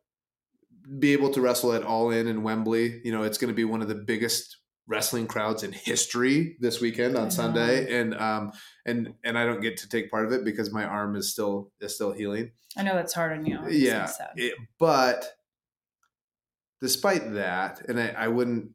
[0.99, 3.01] be able to wrestle at All In in Wembley.
[3.05, 4.59] You know, it's going to be one of the biggest
[4.89, 7.31] wrestling crowds in history this weekend on.
[7.31, 8.53] Sunday, and um
[8.85, 11.73] and and I don't get to take part of it because my arm is still
[11.81, 12.53] is still healing.
[12.77, 13.59] I know that's hard on you.
[13.65, 14.07] It's yeah,
[14.37, 15.27] it- but
[16.81, 18.71] despite that, and I, I wouldn't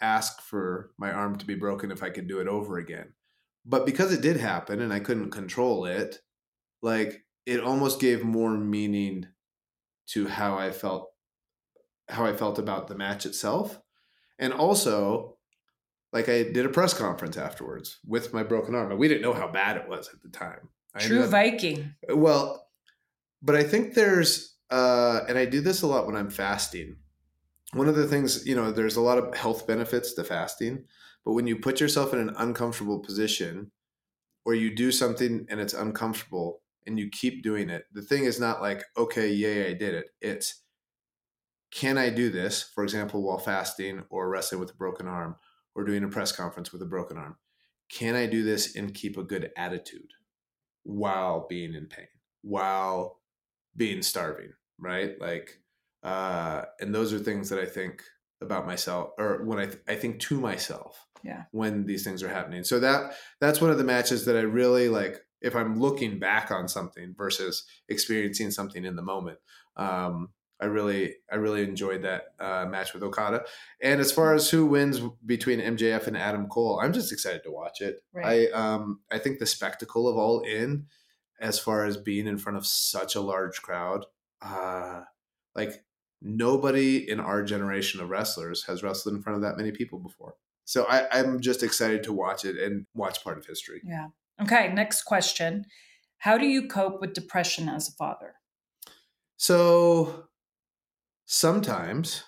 [0.00, 3.12] ask for my arm to be broken if I could do it over again.
[3.64, 6.18] But because it did happen and I couldn't control it,
[6.80, 9.26] like it almost gave more meaning
[10.08, 11.11] to how I felt
[12.12, 13.80] how I felt about the match itself.
[14.38, 15.38] And also,
[16.12, 18.90] like I did a press conference afterwards with my broken arm.
[18.90, 20.68] And we didn't know how bad it was at the time.
[20.94, 21.94] I True Viking.
[22.08, 22.68] well,
[23.40, 26.96] but I think there's, uh, and I do this a lot when I'm fasting.
[27.72, 30.84] One of the things, you know, there's a lot of health benefits to fasting,
[31.24, 33.70] but when you put yourself in an uncomfortable position
[34.44, 38.38] or you do something and it's uncomfortable and you keep doing it, the thing is
[38.38, 40.06] not like, okay, yay, I did it.
[40.20, 40.61] It's,
[41.72, 45.36] can I do this, for example, while fasting or wrestling with a broken arm
[45.74, 47.36] or doing a press conference with a broken arm?
[47.90, 50.10] Can I do this and keep a good attitude
[50.84, 52.08] while being in pain,
[52.42, 53.20] while
[53.76, 55.20] being starving, right?
[55.20, 55.58] Like,
[56.02, 58.02] uh, and those are things that I think
[58.40, 61.44] about myself, or when I, th- I think to myself, Yeah.
[61.52, 62.64] when these things are happening.
[62.64, 65.20] So that that's one of the matches that I really like.
[65.40, 69.38] If I'm looking back on something versus experiencing something in the moment,
[69.76, 70.30] um,
[70.62, 73.44] I really I really enjoyed that uh, match with Okada.
[73.82, 77.50] And as far as who wins between MJF and Adam Cole, I'm just excited to
[77.50, 77.96] watch it.
[78.14, 78.48] Right.
[78.52, 80.86] I um I think the spectacle of All In,
[81.40, 84.06] as far as being in front of such a large crowd,
[84.40, 85.00] uh,
[85.56, 85.84] like
[86.22, 90.36] nobody in our generation of wrestlers has wrestled in front of that many people before.
[90.64, 93.82] So I, I'm just excited to watch it and watch part of history.
[93.84, 94.08] Yeah.
[94.40, 94.72] Okay.
[94.72, 95.64] Next question.
[96.18, 98.34] How do you cope with depression as a father?
[99.36, 100.28] So
[101.26, 102.24] sometimes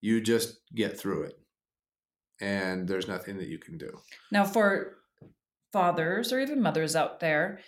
[0.00, 1.38] you just get through it
[2.40, 4.00] and there's nothing that you can do.
[4.30, 4.98] Now, for
[5.72, 7.60] fathers or even mothers out there,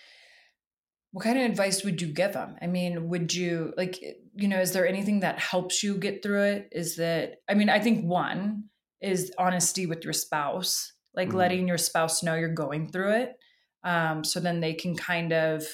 [1.13, 2.57] what kind of advice would you give them?
[2.61, 3.99] I mean, would you like,
[4.35, 6.69] you know, is there anything that helps you get through it?
[6.71, 8.65] Is that, I mean, I think one
[9.01, 11.35] is honesty with your spouse, like Mhm.
[11.35, 13.37] letting your spouse know you're going through it.
[13.85, 15.65] Um, so then they can kind of,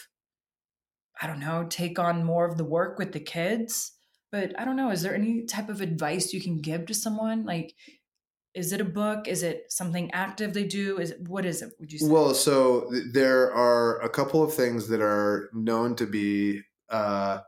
[1.20, 3.93] I don't know, take on more of the work with the kids.
[4.34, 7.46] But I don't know, is there any type of advice you can give to someone?
[7.46, 7.72] Like,
[8.52, 9.28] is it a book?
[9.28, 10.98] Is it something active they do?
[10.98, 11.72] Is it what is it?
[11.78, 12.08] Would you say?
[12.08, 17.42] Well, so th- there are a couple of things that are known to be uh,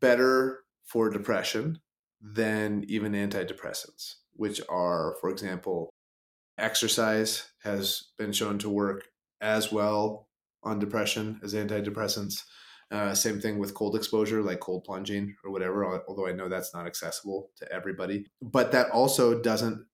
[0.00, 1.78] better for depression
[2.20, 5.90] than even antidepressants, which are, for example,
[6.58, 9.04] exercise has been shown to work
[9.40, 10.26] as well
[10.64, 12.42] on depression as antidepressants.
[12.90, 16.72] Uh, same thing with cold exposure, like cold plunging or whatever, although I know that's
[16.72, 18.26] not accessible to everybody.
[18.40, 19.84] But that also doesn't,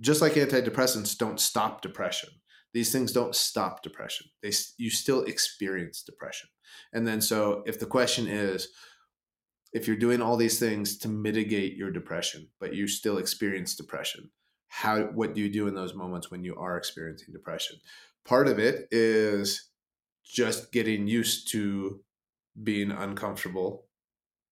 [0.00, 2.28] just like antidepressants don't stop depression,
[2.74, 4.26] these things don't stop depression.
[4.42, 6.48] They you still experience depression.
[6.92, 8.68] And then so if the question is
[9.72, 14.30] if you're doing all these things to mitigate your depression, but you still experience depression,
[14.68, 17.76] how what do you do in those moments when you are experiencing depression?
[18.24, 19.70] Part of it is
[20.24, 22.00] just getting used to
[22.60, 23.86] being uncomfortable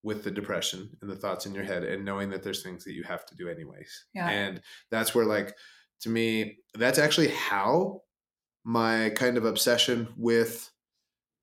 [0.03, 2.95] with the depression and the thoughts in your head and knowing that there's things that
[2.95, 4.07] you have to do anyways.
[4.15, 4.29] Yeah.
[4.29, 5.55] And that's where like
[6.01, 8.03] to me that's actually how
[8.65, 10.71] my kind of obsession with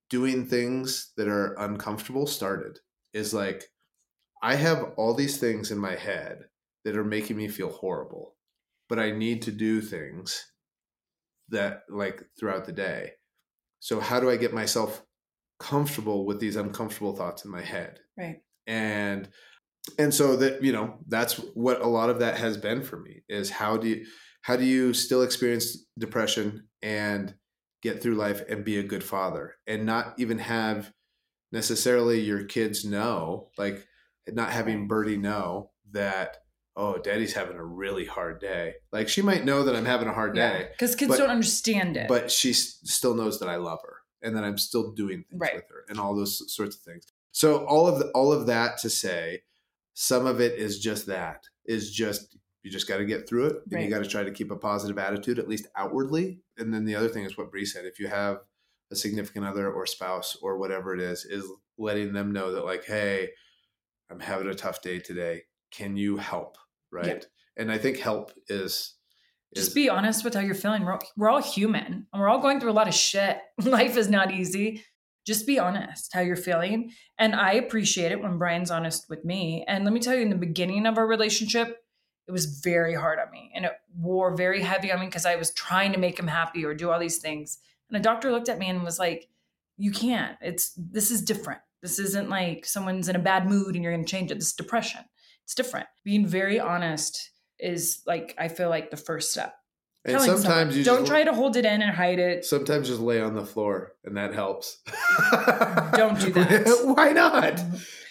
[0.10, 2.80] doing things that are uncomfortable started
[3.14, 3.66] is like
[4.42, 6.46] I have all these things in my head
[6.86, 8.36] that are making me feel horrible,
[8.88, 10.46] but I need to do things
[11.50, 13.12] that like throughout the day.
[13.80, 15.04] So how do I get myself
[15.60, 18.00] comfortable with these uncomfortable thoughts in my head?
[18.18, 18.42] right.
[18.68, 19.28] and
[19.98, 23.24] and so that you know that's what a lot of that has been for me
[23.30, 24.06] is how do you
[24.42, 27.34] how do you still experience depression and
[27.82, 30.92] get through life and be a good father and not even have
[31.52, 33.86] necessarily your kids know like
[34.28, 36.38] not having birdie know that
[36.76, 40.14] oh daddy's having a really hard day like she might know that i'm having a
[40.14, 42.08] hard day Because kids But- don't understand it.
[42.10, 45.40] but she s- still knows that I love her and that I'm still doing things
[45.42, 45.56] Right.
[45.56, 47.06] with her and all those sorts of things.
[47.32, 49.44] So all of the, all of that to say,
[49.94, 53.56] some of it is just that is just you just got to get through it
[53.64, 53.84] and Right.
[53.86, 56.42] you got to try to keep a positive attitude at least outwardly.
[56.58, 58.40] And then the other thing is what Brie said: if you have
[58.92, 61.46] a significant other or spouse or whatever it is, is
[61.78, 63.30] letting them know that like, hey,
[64.10, 65.44] I'm having a tough day today.
[65.72, 66.58] Can you help?
[66.92, 67.26] Right.
[67.58, 68.96] And I think help is
[69.58, 70.86] just be honest with how you're feeling.
[70.86, 73.40] We're all, we're all human and we're all going through a lot of shit.
[73.64, 74.84] Life is not easy.
[75.26, 76.92] Just be honest how you're feeling.
[77.18, 79.66] And I appreciate it when Bryan's honest with me.
[79.68, 81.78] And let me tell you, in the beginning of our relationship,
[82.28, 85.36] it was very hard on me and it wore very heavy on me because I
[85.36, 87.58] was trying to make him happy or do all these things.
[87.90, 89.28] And a doctor looked at me and was like,
[89.78, 90.38] You can't.
[90.42, 91.62] It's this is different.
[91.82, 94.36] This isn't like someone's in a bad mood and you're gonna change it.
[94.36, 95.02] This is depression.
[95.44, 95.88] It's different.
[96.04, 99.54] Being very honest is like I feel like the first step.
[100.06, 100.42] And Telling someone.
[100.44, 102.46] sometimes you don't try to hold it in and hide it.
[102.46, 104.78] Sometimes just lay on the floor, and that helps.
[105.94, 106.82] Don't do that.
[106.96, 107.60] Why not?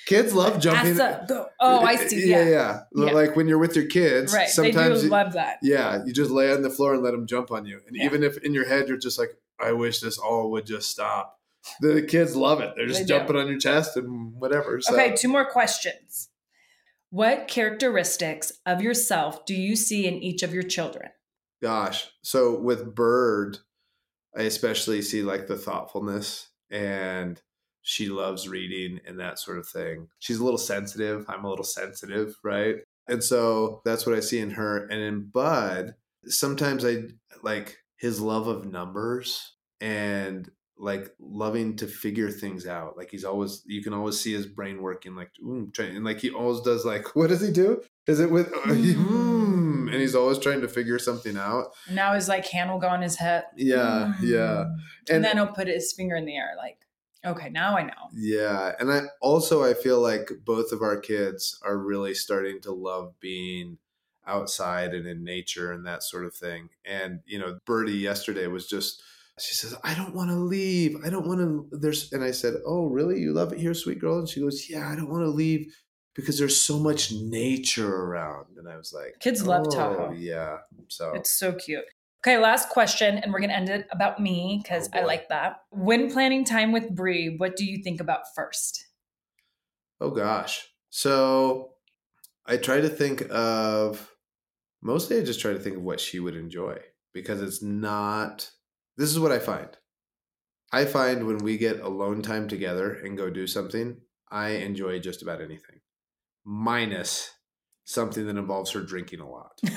[0.06, 0.96] Kids love jumping.
[0.96, 1.46] Go.
[1.58, 2.28] Oh, I see.
[2.28, 2.80] Yeah, Yeah, yeah.
[3.06, 3.12] Yeah.
[3.12, 4.46] Like when you're with your kids, right.
[4.46, 5.58] They sometimes do you- love that.
[5.62, 7.80] yeah, you just lay on the floor and let them jump on you.
[7.86, 8.04] And Yeah.
[8.04, 11.38] even if in your head you're just like, I wish this all would just stop.
[11.80, 12.74] The kids love it.
[12.76, 13.14] They're just They do.
[13.18, 14.80] jumping on your chest and whatever.
[14.80, 16.28] So Okay, two more questions.
[17.10, 21.10] What characteristics of yourself do you see in each of your children?
[21.62, 22.08] gosh.
[22.22, 23.58] So with Bird,
[24.36, 27.40] I especially see like the thoughtfulness and
[27.82, 30.08] she loves reading and that sort of thing.
[30.18, 31.24] She's a little sensitive.
[31.28, 32.76] I'm a little sensitive, right?
[33.08, 34.86] And so that's what I see in her.
[34.86, 35.94] And in Bud,
[36.26, 37.04] sometimes I
[37.42, 42.96] like his love of numbers and like loving to figure things out.
[42.96, 46.20] Like he's always, you can always see his brain working, like, ooh, trying, and like
[46.20, 47.82] he always does, like, what does he do?
[48.06, 51.66] Is it with, mm, and he's always trying to figure something out.
[51.90, 53.44] Now his like hand will go on his head.
[53.56, 54.60] Yeah, yeah.
[55.08, 56.78] And, And- then he'll put his finger in the air, like,
[57.24, 58.10] okay, now I know.
[58.14, 62.72] Yeah, and I also I feel like both of our kids are really starting to
[62.72, 63.78] love being
[64.26, 66.68] outside and in nature and that sort of thing.
[66.84, 69.02] And you know, Birdie yesterday was just
[69.38, 70.96] she says, "I don't want to leave.
[71.04, 73.20] I don't want to." There's and I said, "Oh, really?
[73.20, 75.74] You love it here, sweet girl?" And she goes, "Yeah, I don't want to leave
[76.14, 80.12] because there's so much nature around." And I was like, Kids love "Oh, Tahoe.
[80.12, 80.58] Yeah,
[80.88, 81.84] so It's so cute.
[82.24, 85.60] Okay, last question, and we're gonna end it about me because Oh, I like that.
[85.70, 88.86] When planning time with Brie, what do you think about first?
[90.00, 90.66] Oh gosh.
[90.90, 91.74] So
[92.46, 94.10] I try to think of
[94.82, 96.78] mostly I just try to think of what she would enjoy
[97.12, 98.50] because it's not
[98.96, 99.68] this is what I find.
[100.72, 103.98] I find when we get alone time together and go do something,
[104.30, 105.80] I enjoy just about anything.
[106.44, 107.32] Minus
[107.84, 109.60] something that involves her drinking a lot.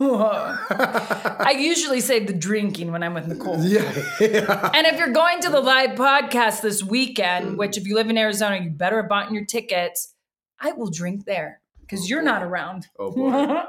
[0.00, 3.62] I usually say the drinking when I'm with Nicole.
[3.64, 4.70] yeah, yeah.
[4.74, 8.18] And if you're going to the live podcast this weekend, which if you live in
[8.18, 10.14] Arizona, you better have bought your tickets,
[10.58, 12.88] I will drink there because you're not oh, around.
[12.98, 13.62] Oh boy.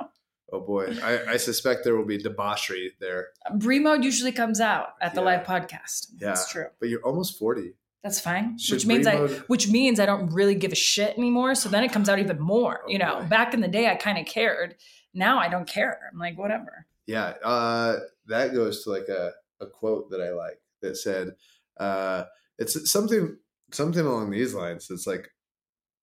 [0.53, 0.95] Oh boy.
[1.03, 3.29] I, I suspect there will be debauchery there.
[3.55, 5.25] Brie mode usually comes out at the Yeah.
[5.25, 6.11] live podcast.
[6.19, 6.27] Yeah.
[6.27, 6.67] That's true.
[6.79, 7.73] But you're almost 40.
[8.03, 8.57] That's fine.
[8.59, 9.15] Should which means I
[9.47, 11.55] which means I don't really give a shit anymore.
[11.55, 12.81] So then it comes out even more.
[12.85, 13.27] Oh, you know, boy.
[13.27, 14.75] back in the day I kind of cared.
[15.13, 15.99] Now I don't care.
[16.11, 16.85] I'm like, whatever.
[17.07, 17.97] Yeah, uh,
[18.27, 21.35] that goes to like a, a quote that I like that said,
[21.77, 22.25] uh,
[22.59, 23.37] it's something
[23.71, 24.89] something along these lines.
[24.91, 25.29] It's like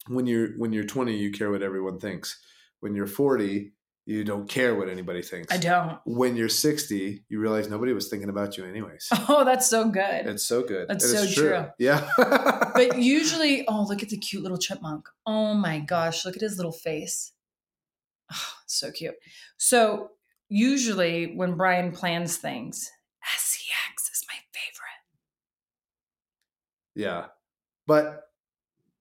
[0.08, 2.40] when you're when you're 20, you care what everyone thinks.
[2.80, 3.72] When you're 40,
[4.10, 5.54] you don't care what anybody thinks.
[5.54, 6.00] I don't.
[6.04, 9.08] When you're 60, you realize nobody was thinking about you anyways.
[9.28, 10.26] Oh, that's so good.
[10.26, 10.88] It's so good.
[10.88, 11.66] That's so true.
[11.78, 12.08] Yeah.
[12.18, 15.08] but usually, oh, look at the cute little chipmunk.
[15.24, 17.32] Oh my gosh, look at his little face.
[18.32, 19.14] Oh, so cute.
[19.56, 20.10] So,
[20.48, 22.90] usually, when Bryan plans things,
[23.24, 25.04] SEX is my favorite.
[26.94, 27.26] yeah.
[27.86, 28.24] But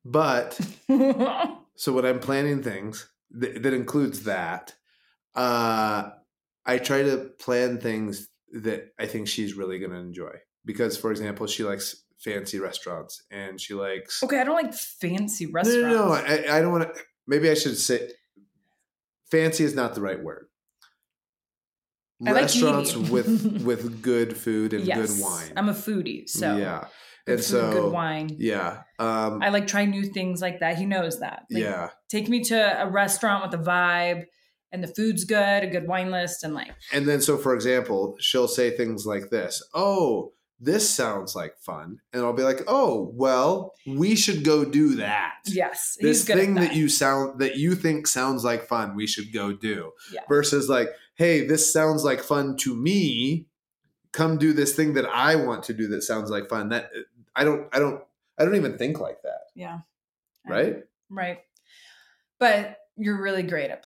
[0.05, 0.60] but.
[1.80, 3.07] So when I'm planning things,
[3.39, 4.76] th- that includes that.
[5.36, 6.10] Uh,
[6.66, 10.36] I try to plan things that I think she's really going to enjoy.
[10.66, 14.22] Because, for example, she likes fancy restaurants, and she likes.
[14.24, 15.96] okay, I don't like fancy restaurants.
[15.96, 16.14] no, no.
[16.14, 17.02] I, I don't want to.
[17.28, 18.10] Maybe I should say,
[19.32, 20.48] fancy is not the right word.
[22.26, 23.12] I like Restaurants eating.
[23.12, 25.54] with with good food and yes, good wine.
[25.56, 26.88] I'm a foodie, so yeah,
[27.26, 28.36] and so good wine.
[28.38, 30.78] yeah, um, I like try new things like that.
[30.78, 31.46] He knows that.
[31.50, 31.90] Like, yeah.
[32.10, 34.26] Take me to a restaurant with a vibe
[34.72, 38.16] and the food's good, a good wine list, and like, And then, so for example,
[38.20, 42.00] she'll say things like this Oh, this sounds like fun.
[42.12, 45.36] And I'll be like, Oh, well, we should go do that.
[45.46, 46.75] yes, This thing at that.
[46.75, 49.91] you sound that you think sounds like fun, we should go do.
[50.13, 50.21] Yeah.
[50.28, 53.46] Versus like, hey, this sounds like fun to me.
[54.12, 56.70] Come do this thing that I want to do that sounds like fun.
[56.70, 56.89] That
[57.36, 58.01] I don't I don't
[58.37, 59.41] I don't even think like that.
[59.55, 59.79] Yeah.
[60.47, 60.78] Right?
[61.09, 61.39] Right.
[62.39, 63.86] But you're really great at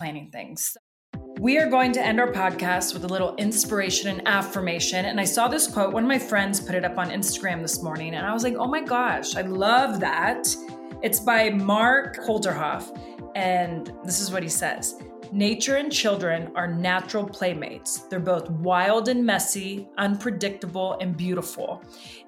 [0.00, 0.78] Planning things.
[1.38, 5.04] We are going to end our podcast with a little inspiration and affirmation.
[5.04, 7.82] And I saw this quote, one of my friends put it up on Instagram this
[7.82, 10.48] morning, and I was like, oh my gosh, I love that.
[11.02, 12.98] It's by Mark Holterhoff,
[13.34, 15.02] and this is what he says
[15.32, 17.98] Nature and children are natural playmates.
[17.98, 21.84] They're both wild and messy, unpredictable and beautiful.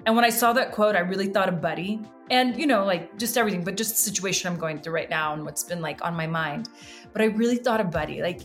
[0.07, 2.01] And when I saw that quote, I really thought of Buddy
[2.31, 5.33] and, you know, like just everything, but just the situation I'm going through right now
[5.33, 6.69] and what's been like on my mind.
[7.13, 8.23] But I really thought of Buddy.
[8.23, 8.41] Like,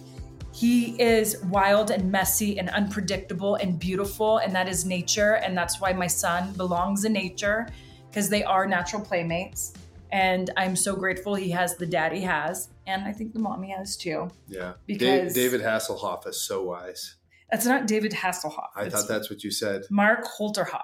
[0.53, 5.35] he is wild and messy and unpredictable and beautiful, and that is nature.
[5.35, 7.67] And that's why my son belongs in nature
[8.09, 9.73] because they are natural playmates.
[10.11, 12.69] And I'm so grateful he has the dad he has.
[12.87, 14.29] And I think the mom he has too.
[14.47, 14.73] Yeah.
[14.85, 17.17] Because- David Hasselhoff is so wise.
[17.51, 18.69] That's not David Hasselhoff.
[18.75, 19.83] I thought that's what you said.
[19.89, 20.81] Mark Holterhoff.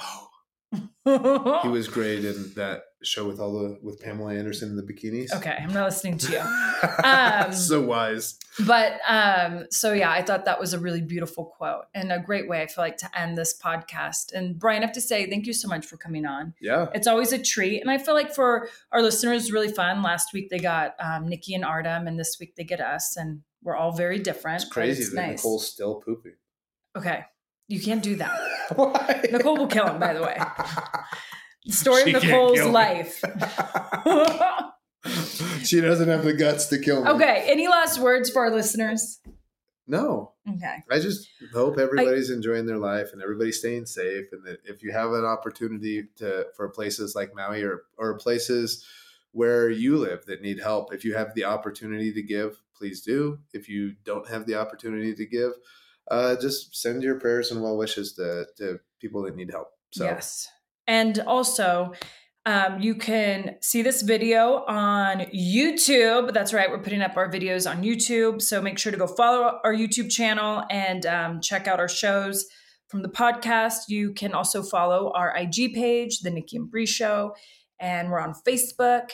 [0.00, 0.28] Oh,
[1.62, 5.34] he was great in that show with all the with Pamela Anderson in the bikinis.
[5.34, 6.42] okay, I'm not listening to you.
[7.02, 8.38] Um, so wise.
[8.66, 12.48] But um, so yeah, I thought that was a really beautiful quote and a great
[12.48, 14.32] way I feel like to end this podcast.
[14.34, 16.52] And Bryan, I have to say thank you so much for coming on.
[16.60, 16.88] Yeah.
[16.94, 20.02] It's always a treat, and I feel like for our listeners, really fun.
[20.02, 23.40] Last week they got um, Nikki and Artem, and this week they get us, and
[23.62, 24.62] we're all very different.
[24.62, 25.38] It's crazy it's that nice.
[25.38, 26.34] Nicole's still pooping.
[26.96, 27.24] Okay,
[27.68, 28.32] you can't do that.
[29.32, 29.98] Nicole will kill him.
[29.98, 30.36] By the way,
[31.68, 33.22] story of Nicole's life.
[35.62, 37.10] she doesn't have the guts to kill me.
[37.10, 39.20] okay, any last words for our listeners?
[39.86, 40.32] No.
[40.48, 40.76] Okay.
[40.90, 44.26] I just hope everybody's enjoying their life and everybody's staying safe.
[44.32, 48.84] And that if you have an opportunity to for places like Maui or or places
[49.32, 53.40] where you live that need help, if you have the opportunity to give, please do.
[53.52, 55.52] If you don't have the opportunity to give,
[56.10, 59.68] uh, just send your prayers and well wishes to to people that need help.
[59.90, 60.48] So Yes.
[60.86, 61.92] And also,
[62.46, 66.34] um, you can see this video on YouTube.
[66.34, 68.42] That's right, we're putting up our videos on YouTube.
[68.42, 72.44] So make sure to go follow our YouTube channel and um, check out our shows
[72.88, 73.88] from the podcast.
[73.88, 77.34] You can also follow our IG page, The Nikki and Brie Show,
[77.80, 79.10] and we're on Facebook.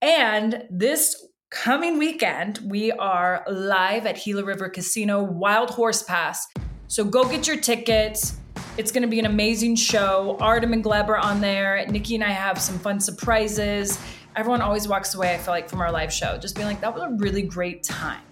[0.00, 6.46] And this coming weekend, we are live at Gila River Casino Wild Horse Pass.
[6.88, 8.38] So go get your tickets.
[8.76, 10.36] It's going to be an amazing show.
[10.40, 11.84] Artem and Gleb are on there.
[11.88, 13.98] Nikki and I have some fun surprises.
[14.36, 16.94] Everyone always walks away, I feel like, from our live show just being like, that
[16.94, 18.22] was a really great time.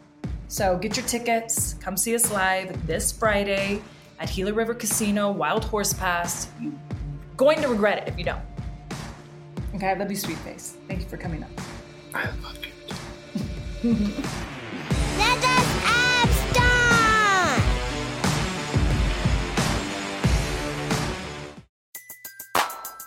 [0.46, 1.74] So get your tickets.
[1.74, 3.82] Come see us live this Friday
[4.20, 6.50] at Gila River Casino, Wild Horse Pass.
[6.60, 6.72] You're
[7.36, 8.40] going to regret it if you don't.
[9.74, 10.76] Okay, I love you, Sweet Face.
[10.86, 11.50] Thank you for coming up.
[12.14, 12.58] I love
[13.82, 14.08] you.